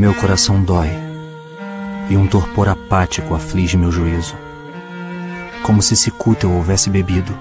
Meu 0.02 0.16
coração 0.16 0.64
dói 0.64 0.90
e 2.10 2.18
um 2.18 2.26
torpor 2.26 2.68
apático 2.68 3.36
aflige 3.36 3.78
meu 3.78 3.92
juízo, 3.92 4.36
como 5.62 5.80
se 5.80 5.96
cicuta 5.96 6.48
eu 6.48 6.52
houvesse 6.54 6.90
bebido 6.90 7.38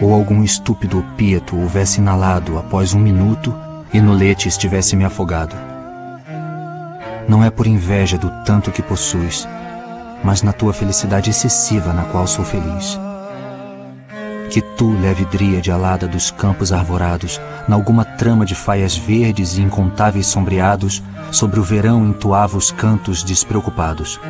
ou 0.00 0.14
algum 0.14 0.44
estúpido 0.44 1.00
opíato 1.00 1.58
houvesse 1.58 1.98
inalado 1.98 2.56
após 2.56 2.94
um 2.94 3.00
minuto 3.00 3.52
e 3.92 4.00
no 4.00 4.12
leite 4.12 4.46
estivesse 4.46 4.94
me 4.94 5.04
afogado. 5.04 5.56
Não 7.26 7.42
é 7.42 7.50
por 7.50 7.66
inveja 7.66 8.16
do 8.16 8.30
tanto 8.44 8.70
que 8.70 8.80
possuis, 8.80 9.44
mas 10.22 10.42
na 10.42 10.52
tua 10.52 10.72
felicidade 10.72 11.30
excessiva 11.30 11.92
na 11.92 12.04
qual 12.04 12.24
sou 12.24 12.44
feliz. 12.44 12.96
Que 14.52 14.60
tu, 14.60 14.92
leve 15.00 15.24
dríade 15.24 15.70
alada 15.72 16.06
dos 16.06 16.30
campos 16.30 16.74
arvorados, 16.74 17.40
nalguma 17.66 18.04
trama 18.04 18.44
de 18.44 18.54
faias 18.54 18.94
verdes 18.94 19.56
e 19.56 19.62
incontáveis 19.62 20.26
sombreados, 20.26 21.02
sobre 21.30 21.58
o 21.58 21.62
verão 21.62 22.06
entoava 22.06 22.58
os 22.58 22.70
cantos 22.70 23.24
despreocupados. 23.24 24.20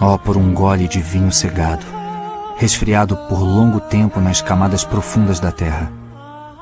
Ó, 0.00 0.14
oh, 0.14 0.18
por 0.18 0.38
um 0.38 0.54
gole 0.54 0.88
de 0.88 0.98
vinho 0.98 1.30
cegado, 1.30 1.84
resfriado 2.56 3.18
por 3.28 3.38
longo 3.38 3.80
tempo 3.80 4.18
nas 4.18 4.40
camadas 4.40 4.82
profundas 4.82 5.38
da 5.38 5.52
terra, 5.52 5.92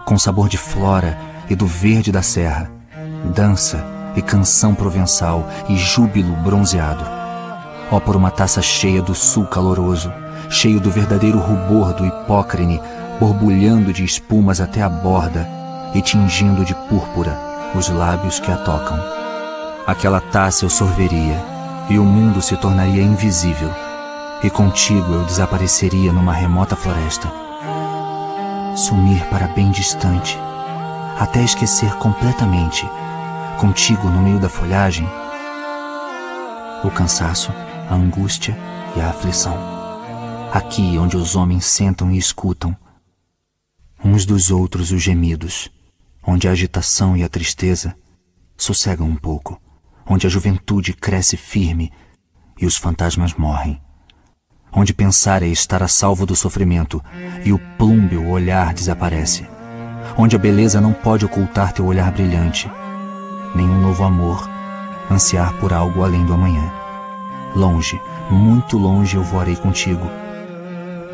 com 0.05 0.19
sabor 0.19 0.49
de 0.49 0.59
flora 0.59 1.17
e 1.49 1.55
do 1.55 1.69
verde 1.69 2.11
da 2.11 2.21
serra, 2.21 2.69
dança 3.33 3.81
e 4.17 4.23
canção 4.23 4.75
provençal 4.75 5.49
e 5.69 5.77
júbilo 5.77 6.35
bronzeado. 6.35 7.05
Ó, 7.93 7.99
oh, 7.99 8.01
por 8.01 8.17
uma 8.17 8.33
taça 8.33 8.61
cheia 8.61 9.01
do 9.01 9.15
sul 9.15 9.47
caloroso, 9.47 10.13
cheio 10.51 10.81
do 10.81 10.91
verdadeiro 10.91 11.39
rubor 11.39 11.93
do 11.95 12.07
hipócrine, 12.07 12.81
borbulhando 13.19 13.93
de 13.93 14.05
espumas 14.05 14.61
até 14.61 14.83
a 14.83 14.89
borda 14.89 15.49
e 15.95 16.03
tingindo 16.03 16.65
de 16.65 16.75
púrpura 16.75 17.39
os 17.75 17.89
lábios 17.89 18.39
que 18.39 18.51
a 18.51 18.57
tocam. 18.57 18.99
Aquela 19.87 20.21
taça 20.21 20.65
eu 20.65 20.71
sorveria 20.71 21.37
e 21.89 21.99
o 21.99 22.05
mundo 22.05 22.41
se 22.41 22.57
tornaria 22.57 23.03
invisível, 23.03 23.71
e 24.43 24.49
contigo 24.49 25.13
eu 25.13 25.25
desapareceria 25.25 26.13
numa 26.13 26.33
remota 26.33 26.75
floresta. 26.75 27.31
Sumir 28.75 29.23
para 29.27 29.49
bem 29.49 29.71
distante, 29.71 30.39
até 31.19 31.43
esquecer 31.43 31.95
completamente, 31.97 32.89
contigo 33.59 34.09
no 34.09 34.23
meio 34.23 34.39
da 34.39 34.49
folhagem, 34.49 35.09
o 36.83 36.91
cansaço, 36.91 37.53
a 37.89 37.95
angústia 37.95 38.57
e 38.97 39.01
a 39.01 39.09
aflição 39.09 39.74
aqui 40.55 40.97
onde 40.97 41.17
os 41.17 41.35
homens 41.35 41.65
sentam 41.65 42.13
e 42.13 42.17
escutam, 42.17 42.77
uns 44.05 44.25
dos 44.25 44.53
outros 44.53 44.93
os 44.93 45.03
gemidos, 45.03 45.69
onde 46.25 46.47
a 46.47 46.53
agitação 46.53 47.17
e 47.17 47.25
a 47.25 47.29
tristeza 47.29 47.93
sossegam 48.57 49.09
um 49.09 49.17
pouco, 49.17 49.61
onde 50.07 50.29
a 50.29 50.31
juventude 50.31 50.93
cresce 50.93 51.37
firme 51.37 51.93
e 52.57 52.67
os 52.67 52.77
fantasmas 52.77 53.35
morrem, 53.35 53.83
onde 54.73 54.95
pensar 54.95 55.43
é 55.43 55.49
estar 55.49 55.83
a 55.83 55.89
salvo 55.89 56.25
do 56.25 56.37
sofrimento 56.37 57.03
e 57.45 57.53
o 57.53 57.59
plúmbeo 57.77 58.29
olhar 58.29 58.73
desaparece, 58.73 59.45
onde 60.17 60.37
a 60.37 60.39
beleza 60.39 60.81
não 60.81 60.93
pode 60.93 61.25
ocultar 61.25 61.73
teu 61.73 61.85
olhar 61.85 62.13
brilhante, 62.13 62.71
nenhum 63.57 63.81
novo 63.81 64.05
amor 64.05 64.49
ansiar 65.11 65.53
por 65.55 65.73
algo 65.73 66.05
além 66.05 66.25
do 66.25 66.33
amanhã. 66.33 66.73
Longe, 67.57 68.01
muito 68.31 68.79
longe 68.79 69.17
eu 69.17 69.25
voarei 69.25 69.57
contigo 69.57 70.09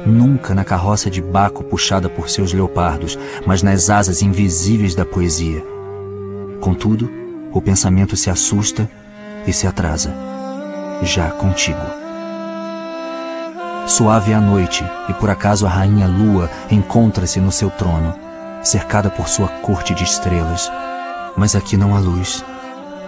nunca 0.07 0.55
na 0.55 0.65
carroça 0.65 1.11
de 1.11 1.21
Baco 1.21 1.63
puxada 1.65 2.09
por 2.09 2.29
seus 2.29 2.53
leopardos, 2.53 3.19
mas 3.47 3.63
nas 3.63 3.91
asas 3.91 4.23
invisíveis 4.23 4.95
da 4.95 5.05
poesia. 5.05 5.65
Contudo, 6.61 7.11
o 7.53 7.61
pensamento 7.61 8.17
se 8.17 8.31
assusta 8.31 8.89
e 9.47 9.53
se 9.53 9.67
atrasa, 9.67 10.15
já 11.03 11.31
contigo. 11.31 11.81
Suave 13.87 14.33
é 14.33 14.35
a 14.35 14.41
noite, 14.41 14.85
e 15.09 15.15
por 15.15 15.31
acaso 15.31 15.67
a 15.67 15.69
rainha 15.69 16.07
Lua 16.07 16.49
encontra-se 16.71 17.41
no 17.41 17.51
seu 17.51 17.71
trono, 17.71 18.15
cercada 18.63 19.11
por 19.11 19.29
sua 19.29 19.49
corte 19.49 19.95
de 19.95 20.05
estrelas. 20.05 20.71
Mas 21.37 21.57
aqui 21.57 21.77
não 21.77 21.97
há 21.97 21.99
luz, 21.99 22.45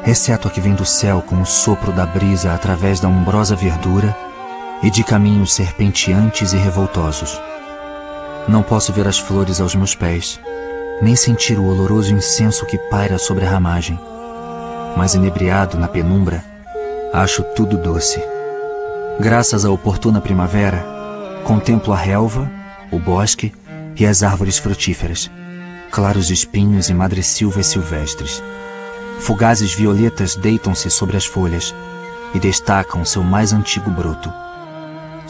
exceto 0.06 0.48
a 0.48 0.50
que 0.50 0.60
vem 0.60 0.74
do 0.74 0.84
céu 0.84 1.22
com 1.22 1.40
o 1.40 1.46
sopro 1.46 1.92
da 1.92 2.06
brisa 2.06 2.54
através 2.54 2.98
da 2.98 3.08
umbrosa 3.08 3.54
verdura 3.54 4.16
e 4.82 4.90
de 4.90 5.04
caminhos 5.04 5.52
serpenteantes 5.52 6.52
e 6.52 6.56
revoltosos. 6.56 7.40
Não 8.48 8.62
posso 8.62 8.92
ver 8.92 9.06
as 9.06 9.18
flores 9.18 9.60
aos 9.60 9.74
meus 9.74 9.94
pés, 9.94 10.40
nem 11.00 11.14
sentir 11.14 11.58
o 11.58 11.64
oloroso 11.64 12.12
incenso 12.12 12.66
que 12.66 12.76
paira 12.76 13.18
sobre 13.18 13.44
a 13.44 13.50
ramagem. 13.50 13.98
Mas 14.96 15.14
inebriado 15.14 15.78
na 15.78 15.88
penumbra, 15.88 16.44
acho 17.12 17.42
tudo 17.54 17.76
doce. 17.76 18.22
Graças 19.20 19.64
à 19.64 19.70
oportuna 19.70 20.20
primavera, 20.20 20.84
contemplo 21.44 21.92
a 21.92 21.96
relva, 21.96 22.50
o 22.90 22.98
bosque 22.98 23.52
e 23.96 24.06
as 24.06 24.22
árvores 24.22 24.58
frutíferas, 24.58 25.30
claros 25.90 26.30
espinhos 26.30 26.88
e 26.88 26.94
madressilvas 26.94 27.66
silvestres. 27.66 28.42
Fugazes 29.20 29.72
violetas 29.72 30.34
deitam-se 30.34 30.90
sobre 30.90 31.16
as 31.16 31.24
folhas 31.24 31.72
e 32.34 32.40
destacam 32.40 33.04
seu 33.04 33.22
mais 33.22 33.52
antigo 33.52 33.90
broto. 33.90 34.32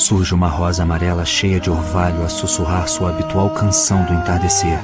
Surge 0.03 0.35
uma 0.35 0.49
rosa 0.49 0.83
amarela 0.83 1.25
cheia 1.25 1.61
de 1.61 1.71
orvalho 1.71 2.25
a 2.25 2.29
sussurrar 2.29 2.89
sua 2.89 3.11
habitual 3.11 3.49
canção 3.51 4.05
do 4.05 4.13
entardecer. 4.13 4.77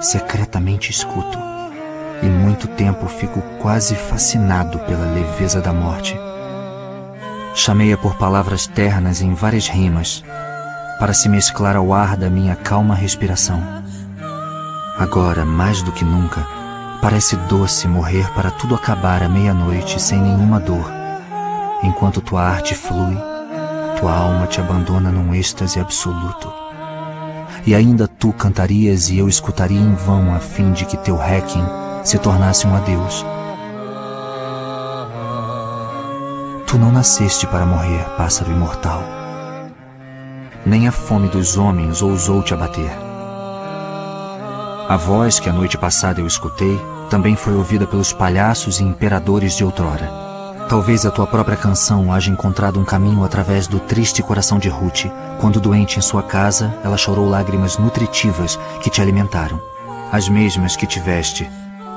Secretamente 0.00 0.90
escuto, 0.90 1.38
e 2.20 2.26
muito 2.26 2.66
tempo 2.66 3.06
fico 3.06 3.40
quase 3.62 3.94
fascinado 3.94 4.80
pela 4.80 5.06
leveza 5.12 5.60
da 5.60 5.72
morte. 5.72 6.18
Chamei-a 7.54 7.96
por 7.96 8.16
palavras 8.16 8.66
ternas 8.66 9.22
em 9.22 9.32
várias 9.32 9.68
rimas, 9.68 10.24
para 10.98 11.14
se 11.14 11.28
mesclar 11.28 11.76
ao 11.76 11.94
ar 11.94 12.16
da 12.16 12.28
minha 12.28 12.56
calma 12.56 12.96
respiração. 12.96 13.62
Agora, 14.98 15.44
mais 15.44 15.82
do 15.82 15.92
que 15.92 16.04
nunca, 16.04 16.44
parece 17.00 17.36
doce 17.48 17.86
morrer 17.86 18.28
para 18.32 18.50
tudo 18.50 18.74
acabar 18.74 19.22
à 19.22 19.28
meia-noite 19.28 20.02
sem 20.02 20.20
nenhuma 20.20 20.58
dor 20.58 21.03
Enquanto 21.84 22.22
tua 22.22 22.40
arte 22.40 22.74
flui, 22.74 23.14
tua 24.00 24.10
alma 24.10 24.46
te 24.46 24.58
abandona 24.58 25.10
num 25.10 25.34
êxtase 25.34 25.78
absoluto. 25.78 26.50
E 27.66 27.74
ainda 27.74 28.08
tu 28.08 28.32
cantarias 28.32 29.10
e 29.10 29.18
eu 29.18 29.28
escutaria 29.28 29.78
em 29.78 29.94
vão 29.94 30.34
a 30.34 30.38
fim 30.38 30.72
de 30.72 30.86
que 30.86 30.96
teu 30.96 31.14
requiem 31.14 31.62
se 32.02 32.18
tornasse 32.18 32.66
um 32.66 32.74
adeus. 32.74 33.24
Tu 36.66 36.78
não 36.78 36.90
nasceste 36.90 37.46
para 37.46 37.66
morrer, 37.66 38.02
pássaro 38.16 38.50
imortal. 38.50 39.02
Nem 40.64 40.88
a 40.88 40.92
fome 40.92 41.28
dos 41.28 41.58
homens 41.58 42.00
ousou 42.00 42.42
te 42.42 42.54
abater. 42.54 42.90
A 44.88 44.96
voz 44.96 45.38
que 45.38 45.50
a 45.50 45.52
noite 45.52 45.76
passada 45.76 46.22
eu 46.22 46.26
escutei 46.26 46.80
também 47.10 47.36
foi 47.36 47.54
ouvida 47.54 47.86
pelos 47.86 48.10
palhaços 48.10 48.80
e 48.80 48.84
imperadores 48.84 49.54
de 49.54 49.64
outrora. 49.64 50.23
Talvez 50.68 51.04
a 51.04 51.10
tua 51.10 51.26
própria 51.26 51.56
canção 51.56 52.12
haja 52.12 52.30
encontrado 52.30 52.80
um 52.80 52.84
caminho 52.84 53.22
através 53.22 53.66
do 53.66 53.78
triste 53.78 54.22
coração 54.22 54.58
de 54.58 54.68
Ruth, 54.68 55.06
quando 55.40 55.60
doente 55.60 55.98
em 55.98 56.02
sua 56.02 56.22
casa, 56.22 56.76
ela 56.82 56.96
chorou 56.96 57.28
lágrimas 57.28 57.76
nutritivas 57.76 58.56
que 58.82 58.90
te 58.90 59.00
alimentaram, 59.00 59.62
as 60.10 60.28
mesmas 60.28 60.74
que 60.74 60.86
tiveste, 60.86 61.48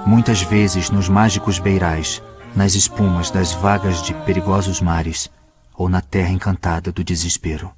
muitas 0.06 0.42
vezes 0.42 0.90
nos 0.90 1.08
mágicos 1.08 1.60
beirais, 1.60 2.22
nas 2.56 2.76
espumas 2.76 3.32
das 3.32 3.54
vagas 3.54 4.02
de 4.02 4.14
perigosos 4.14 4.82
mares 4.82 5.30
ou 5.74 5.88
na 5.88 6.02
terra 6.02 6.32
encantada 6.32 6.92
do 6.92 7.04
desespero. 7.04 7.72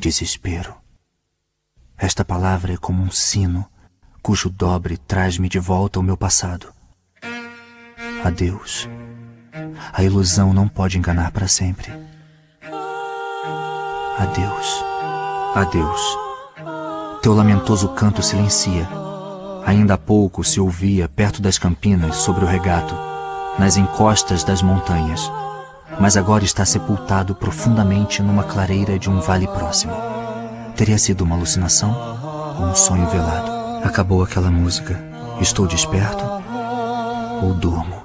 Desespero. 0.00 0.74
Esta 1.98 2.24
palavra 2.24 2.74
é 2.74 2.76
como 2.76 3.02
um 3.02 3.10
sino 3.10 3.66
cujo 4.22 4.50
dobre 4.50 4.96
traz-me 4.96 5.48
de 5.48 5.58
volta 5.58 5.98
ao 5.98 6.02
meu 6.02 6.16
passado. 6.16 6.72
Adeus. 8.24 8.88
A 9.92 10.02
ilusão 10.02 10.52
não 10.52 10.68
pode 10.68 10.98
enganar 10.98 11.30
para 11.30 11.48
sempre. 11.48 11.92
Adeus. 14.18 14.84
Adeus. 15.54 16.18
Teu 17.22 17.34
lamentoso 17.34 17.88
canto 17.88 18.22
silencia. 18.22 18.88
Ainda 19.66 19.94
há 19.94 19.98
pouco 19.98 20.44
se 20.44 20.60
ouvia 20.60 21.08
perto 21.08 21.42
das 21.42 21.58
campinas, 21.58 22.16
sobre 22.16 22.44
o 22.44 22.48
regato, 22.48 22.94
nas 23.58 23.76
encostas 23.76 24.44
das 24.44 24.62
montanhas, 24.62 25.30
mas 25.98 26.16
agora 26.16 26.44
está 26.44 26.64
sepultado 26.64 27.34
profundamente 27.34 28.22
numa 28.22 28.44
clareira 28.44 28.98
de 28.98 29.10
um 29.10 29.20
vale 29.20 29.48
próximo. 29.48 29.92
Teria 30.76 30.98
sido 30.98 31.22
uma 31.22 31.34
alucinação 31.34 31.90
ou 32.58 32.66
um 32.66 32.74
sonho 32.74 33.08
velado? 33.08 33.50
Acabou 33.82 34.22
aquela 34.22 34.50
música. 34.50 35.02
Estou 35.40 35.66
desperto 35.66 36.24
ou 37.42 37.54
durmo? 37.54 37.95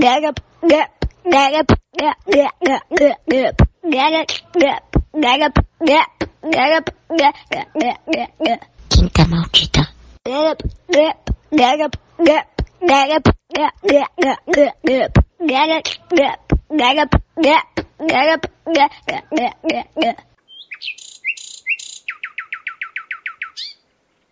get 0.00 0.24
up, 0.24 0.40
get, 0.66 0.90
get 1.30 1.54
up, 1.54 1.72
get, 1.98 2.16
get, 2.26 2.50
get, 2.64 3.18
get, 3.28 3.56
get 3.90 4.14
up, 4.14 4.28
get 5.20 5.42
up, 5.42 5.58
get, 5.84 6.06
get 6.50 6.72
up, 6.72 6.90
get, 7.16 7.34
get 7.50 7.66
up, 7.76 8.00
get, 8.12 8.30
get. 8.44 8.60
Quinta 8.90 9.24
maldita. 9.24 9.86